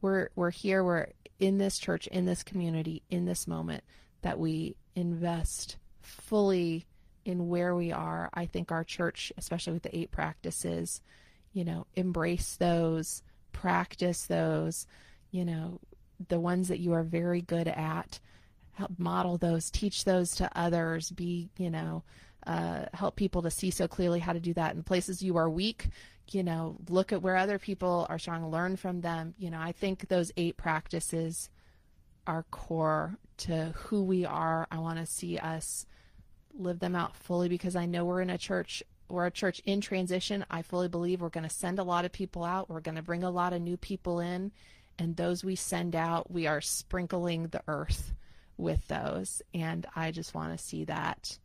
we're 0.00 0.30
we're 0.34 0.50
here, 0.50 0.82
we're 0.82 1.06
in 1.38 1.58
this 1.58 1.78
church, 1.78 2.08
in 2.08 2.24
this 2.24 2.42
community, 2.42 3.04
in 3.08 3.24
this 3.24 3.46
moment 3.46 3.84
that 4.22 4.40
we 4.40 4.74
invest 4.96 5.76
fully 6.00 6.86
in 7.28 7.48
where 7.48 7.74
we 7.76 7.92
are. 7.92 8.30
I 8.32 8.46
think 8.46 8.72
our 8.72 8.84
church, 8.84 9.32
especially 9.36 9.74
with 9.74 9.82
the 9.82 9.96
eight 9.96 10.10
practices, 10.10 11.02
you 11.52 11.64
know, 11.64 11.86
embrace 11.94 12.56
those, 12.56 13.22
practice 13.52 14.26
those, 14.26 14.86
you 15.30 15.44
know, 15.44 15.80
the 16.28 16.40
ones 16.40 16.68
that 16.68 16.80
you 16.80 16.94
are 16.94 17.02
very 17.02 17.42
good 17.42 17.68
at, 17.68 18.18
help 18.72 18.92
model 18.98 19.36
those, 19.36 19.70
teach 19.70 20.04
those 20.04 20.34
to 20.36 20.50
others, 20.58 21.10
be, 21.10 21.50
you 21.58 21.70
know, 21.70 22.02
uh, 22.46 22.86
help 22.94 23.14
people 23.14 23.42
to 23.42 23.50
see 23.50 23.70
so 23.70 23.86
clearly 23.86 24.20
how 24.20 24.32
to 24.32 24.40
do 24.40 24.54
that 24.54 24.74
in 24.74 24.82
places 24.82 25.22
you 25.22 25.36
are 25.36 25.50
weak 25.50 25.88
you 26.30 26.42
know 26.42 26.76
look 26.88 27.12
at 27.12 27.22
where 27.22 27.36
other 27.36 27.58
people 27.58 28.06
are 28.08 28.18
strong 28.18 28.50
learn 28.50 28.76
from 28.76 29.00
them 29.00 29.34
you 29.38 29.50
know 29.50 29.58
i 29.58 29.72
think 29.72 30.08
those 30.08 30.30
eight 30.36 30.56
practices 30.56 31.50
are 32.26 32.44
core 32.50 33.18
to 33.36 33.72
who 33.76 34.02
we 34.02 34.24
are 34.24 34.66
i 34.70 34.78
want 34.78 34.98
to 34.98 35.06
see 35.06 35.38
us 35.38 35.86
live 36.58 36.78
them 36.78 36.94
out 36.94 37.16
fully 37.16 37.48
because 37.48 37.76
i 37.76 37.86
know 37.86 38.04
we're 38.04 38.20
in 38.20 38.30
a 38.30 38.38
church 38.38 38.82
we're 39.08 39.26
a 39.26 39.30
church 39.30 39.60
in 39.64 39.80
transition 39.80 40.44
i 40.50 40.62
fully 40.62 40.88
believe 40.88 41.20
we're 41.20 41.28
going 41.28 41.48
to 41.48 41.54
send 41.54 41.78
a 41.78 41.84
lot 41.84 42.04
of 42.04 42.12
people 42.12 42.44
out 42.44 42.68
we're 42.68 42.80
going 42.80 42.96
to 42.96 43.02
bring 43.02 43.24
a 43.24 43.30
lot 43.30 43.52
of 43.52 43.60
new 43.60 43.76
people 43.76 44.20
in 44.20 44.50
and 44.98 45.16
those 45.16 45.44
we 45.44 45.54
send 45.54 45.94
out 45.94 46.30
we 46.30 46.46
are 46.46 46.60
sprinkling 46.60 47.46
the 47.48 47.62
earth 47.68 48.12
with 48.56 48.86
those 48.88 49.40
and 49.54 49.86
i 49.94 50.10
just 50.10 50.34
want 50.34 50.56
to 50.56 50.62
see 50.62 50.84
that 50.84 51.38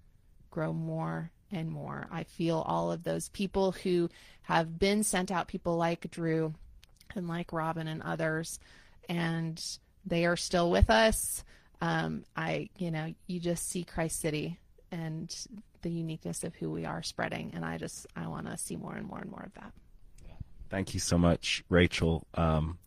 grow 0.49 0.71
more 0.71 1.32
and 1.54 1.69
more. 1.69 2.08
I 2.12 2.23
feel 2.23 2.63
all 2.65 2.91
of 2.91 3.04
those 3.04 3.30
people 3.30 3.71
who 3.71 4.10
have 4.43 4.78
been 4.80 5.04
sent 5.04 5.32
out, 5.32 5.47
people 5.47 5.78
like 5.78 6.10
Drew 6.12 6.54
and 7.15 7.28
like 7.28 7.54
Robin 7.54 7.88
and 7.88 8.02
others, 8.02 8.60
and 9.08 9.63
they 10.06 10.26
are 10.26 10.36
still 10.36 10.69
with 10.69 10.89
us. 10.89 11.43
Um, 11.82 12.23
I, 12.36 12.69
you 12.78 12.91
know, 12.91 13.13
you 13.28 13.39
just 13.39 13.69
see 13.69 13.84
Christ 13.84 14.19
City 14.19 14.60
and 14.93 15.36
the 15.82 15.89
uniqueness 15.89 16.43
of 16.43 16.56
who 16.56 16.69
we 16.69 16.86
are 16.86 17.01
spreading, 17.01 17.51
and 17.56 17.65
I 17.65 17.77
just 17.77 18.06
I 18.15 18.27
want 18.27 18.47
to 18.47 18.58
see 18.58 18.75
more 18.75 18.93
and 18.93 19.08
more 19.08 19.19
and 19.19 19.29
more 19.29 19.43
of 19.43 19.53
that. 19.56 19.73
Thank 20.69 20.93
you 20.93 20.99
so 20.99 21.17
much, 21.17 21.63
Rachel. 21.69 22.25
Um, 22.34 22.77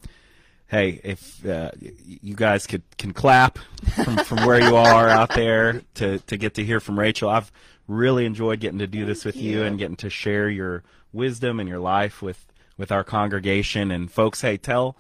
hey, 0.66 1.00
if 1.04 1.44
uh, 1.46 1.70
you 1.78 2.34
guys 2.34 2.66
could 2.66 2.82
can 2.96 3.12
clap 3.12 3.58
from, 3.94 4.16
from 4.18 4.46
where 4.46 4.60
you 4.60 4.76
are 4.76 5.08
out 5.08 5.34
there 5.34 5.82
to 5.94 6.18
to 6.20 6.36
get 6.36 6.54
to 6.54 6.64
hear 6.64 6.80
from 6.80 6.98
Rachel, 6.98 7.28
I've 7.28 7.52
really 7.86 8.24
enjoyed 8.24 8.60
getting 8.60 8.78
to 8.78 8.86
do 8.86 9.04
this 9.04 9.24
with 9.24 9.36
you. 9.36 9.58
you. 9.58 9.62
and 9.62 9.78
getting 9.78 9.96
to 9.96 10.10
share 10.10 10.48
your 10.48 10.82
wisdom 11.12 11.60
and 11.60 11.68
your 11.68 11.78
life 11.80 12.22
with 12.22 12.46
with 12.76 12.90
our 12.92 13.04
congregation. 13.04 13.90
And 13.90 14.10
folks, 14.10 14.40
hey, 14.40 14.56
tell 14.56 14.96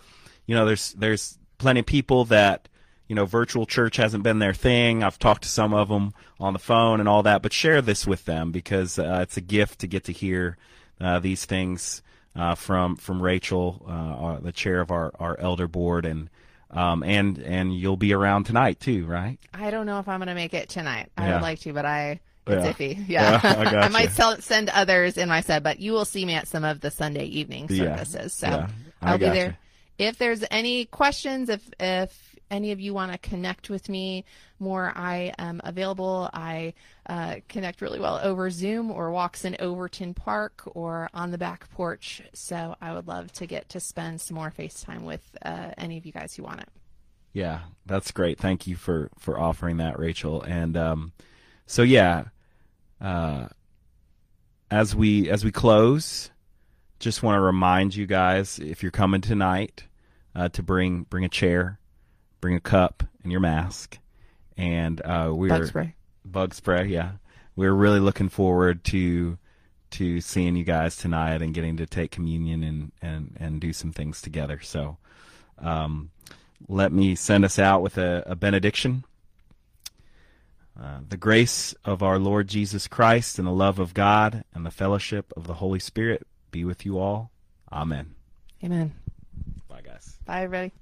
you 0.46 0.54
know 0.54 0.66
there's 0.66 0.92
there's 0.92 1.38
plenty 1.58 1.80
of 1.80 1.86
people 1.86 2.24
that 2.26 2.68
you 3.08 3.14
know 3.14 3.24
virtual 3.26 3.66
church 3.66 3.96
hasn't 3.96 4.22
been 4.22 4.38
their 4.38 4.54
thing. 4.54 5.02
I've 5.02 5.18
talked 5.18 5.42
to 5.42 5.48
some 5.48 5.72
of 5.74 5.88
them 5.88 6.12
on 6.40 6.52
the 6.52 6.58
phone 6.58 7.00
and 7.00 7.08
all 7.08 7.22
that, 7.24 7.42
but 7.42 7.52
share 7.52 7.80
this 7.82 8.06
with 8.06 8.24
them 8.24 8.52
because 8.52 8.98
uh, 8.98 9.20
it's 9.22 9.36
a 9.36 9.40
gift 9.40 9.80
to 9.80 9.86
get 9.86 10.04
to 10.04 10.12
hear 10.12 10.56
uh, 11.00 11.18
these 11.20 11.44
things 11.44 12.02
uh, 12.34 12.54
from 12.54 12.96
from 12.96 13.22
Rachel, 13.22 13.84
uh, 13.88 13.90
our, 13.92 14.40
the 14.40 14.52
chair 14.52 14.80
of 14.80 14.90
our, 14.90 15.12
our 15.18 15.38
elder 15.40 15.68
board, 15.68 16.04
and 16.04 16.28
um, 16.70 17.02
and 17.02 17.38
and 17.38 17.74
you'll 17.74 17.96
be 17.96 18.12
around 18.12 18.44
tonight 18.44 18.80
too, 18.80 19.06
right? 19.06 19.38
I 19.54 19.70
don't 19.70 19.86
know 19.86 19.98
if 20.00 20.08
I'm 20.08 20.18
going 20.18 20.28
to 20.28 20.34
make 20.34 20.52
it 20.52 20.68
tonight. 20.68 21.10
I 21.16 21.26
Yeah. 21.28 21.34
would 21.34 21.42
like 21.42 21.60
to, 21.60 21.72
but 21.72 21.86
I 21.86 22.20
it's 22.48 22.64
Yeah. 22.64 22.72
iffy. 22.72 23.04
Yeah, 23.08 23.40
Yeah, 23.42 23.60
I 23.60 23.64
gotcha. 23.72 23.92
might 23.92 24.10
sell, 24.12 24.36
send 24.40 24.68
others 24.70 25.16
in 25.16 25.28
my 25.28 25.40
set, 25.40 25.62
but 25.62 25.80
you 25.80 25.92
will 25.92 26.04
see 26.04 26.24
me 26.24 26.34
at 26.34 26.46
some 26.46 26.64
of 26.64 26.80
the 26.80 26.90
Sunday 26.90 27.24
evening 27.26 27.68
services. 27.68 28.34
So 28.34 28.66
I 29.02 29.10
I'll 29.10 29.18
be 29.18 29.30
there. 29.30 29.56
If 29.98 30.18
there's 30.18 30.44
any 30.50 30.84
questions, 30.84 31.48
if 31.48 31.62
if 31.80 32.35
any 32.50 32.72
of 32.72 32.80
you 32.80 32.94
want 32.94 33.12
to 33.12 33.18
connect 33.18 33.70
with 33.70 33.88
me 33.88 34.24
more, 34.58 34.92
I 34.94 35.32
am 35.38 35.60
available. 35.64 36.30
I 36.32 36.74
uh, 37.08 37.36
connect 37.48 37.80
really 37.80 37.98
well 37.98 38.20
over 38.22 38.50
Zoom 38.50 38.90
or 38.90 39.10
walks 39.10 39.44
in 39.44 39.56
Overton 39.58 40.14
Park 40.14 40.62
or 40.74 41.08
on 41.12 41.30
the 41.30 41.38
back 41.38 41.68
porch. 41.70 42.22
So 42.32 42.76
I 42.80 42.94
would 42.94 43.08
love 43.08 43.32
to 43.34 43.46
get 43.46 43.68
to 43.70 43.80
spend 43.80 44.20
some 44.20 44.36
more 44.36 44.52
FaceTime 44.56 45.02
with 45.02 45.22
uh, 45.44 45.70
any 45.76 45.98
of 45.98 46.06
you 46.06 46.12
guys 46.12 46.34
who 46.34 46.42
want 46.42 46.60
it. 46.60 46.68
Yeah, 47.32 47.60
that's 47.84 48.12
great. 48.12 48.38
Thank 48.38 48.66
you 48.66 48.76
for 48.76 49.10
for 49.18 49.38
offering 49.38 49.76
that, 49.76 49.98
Rachel. 49.98 50.40
And 50.40 50.74
um, 50.74 51.12
so 51.66 51.82
yeah, 51.82 52.24
uh, 53.00 53.48
as 54.70 54.96
we 54.96 55.28
as 55.28 55.44
we 55.44 55.52
close, 55.52 56.30
just 56.98 57.22
want 57.22 57.36
to 57.36 57.40
remind 57.40 57.94
you 57.94 58.06
guys 58.06 58.58
if 58.58 58.82
you're 58.82 58.90
coming 58.90 59.20
tonight 59.20 59.84
uh, 60.34 60.48
to 60.50 60.62
bring 60.62 61.02
bring 61.02 61.24
a 61.24 61.28
chair, 61.28 61.78
bring 62.46 62.56
a 62.56 62.60
cup, 62.60 63.02
and 63.24 63.32
your 63.32 63.40
mask. 63.40 63.98
And 64.56 65.00
uh, 65.04 65.32
we're 65.34 65.48
Bug 65.48 65.66
spray. 65.66 65.94
bug 66.24 66.54
spray. 66.54 66.86
Yeah, 66.86 67.12
we're 67.56 67.72
really 67.72 67.98
looking 67.98 68.28
forward 68.28 68.84
to 68.84 69.36
to 69.90 70.20
seeing 70.20 70.54
you 70.54 70.62
guys 70.62 70.96
tonight 70.96 71.42
and 71.42 71.52
getting 71.52 71.76
to 71.78 71.86
take 71.86 72.12
communion 72.12 72.62
and 72.62 72.92
and 73.02 73.36
and 73.40 73.60
do 73.60 73.72
some 73.72 73.92
things 73.92 74.22
together. 74.22 74.60
So. 74.62 74.96
Um, 75.58 76.10
let 76.68 76.92
me 76.92 77.14
send 77.14 77.44
us 77.44 77.58
out 77.58 77.82
with 77.82 77.96
a, 77.98 78.22
a 78.26 78.34
benediction. 78.36 79.04
Uh, 80.78 81.00
the 81.08 81.16
grace 81.16 81.74
of 81.84 82.02
our 82.02 82.18
Lord 82.18 82.48
Jesus 82.48 82.86
Christ 82.88 83.38
and 83.38 83.46
the 83.48 83.52
love 83.52 83.78
of 83.78 83.92
God 83.94 84.44
and 84.54 84.64
the 84.64 84.70
fellowship 84.70 85.32
of 85.36 85.46
the 85.46 85.54
Holy 85.54 85.78
Spirit 85.78 86.26
be 86.50 86.64
with 86.64 86.84
you 86.86 86.98
all. 86.98 87.30
Amen. 87.72 88.14
Amen. 88.62 88.92
Bye, 89.68 89.80
guys. 89.82 90.18
Bye, 90.26 90.42
everybody. 90.42 90.72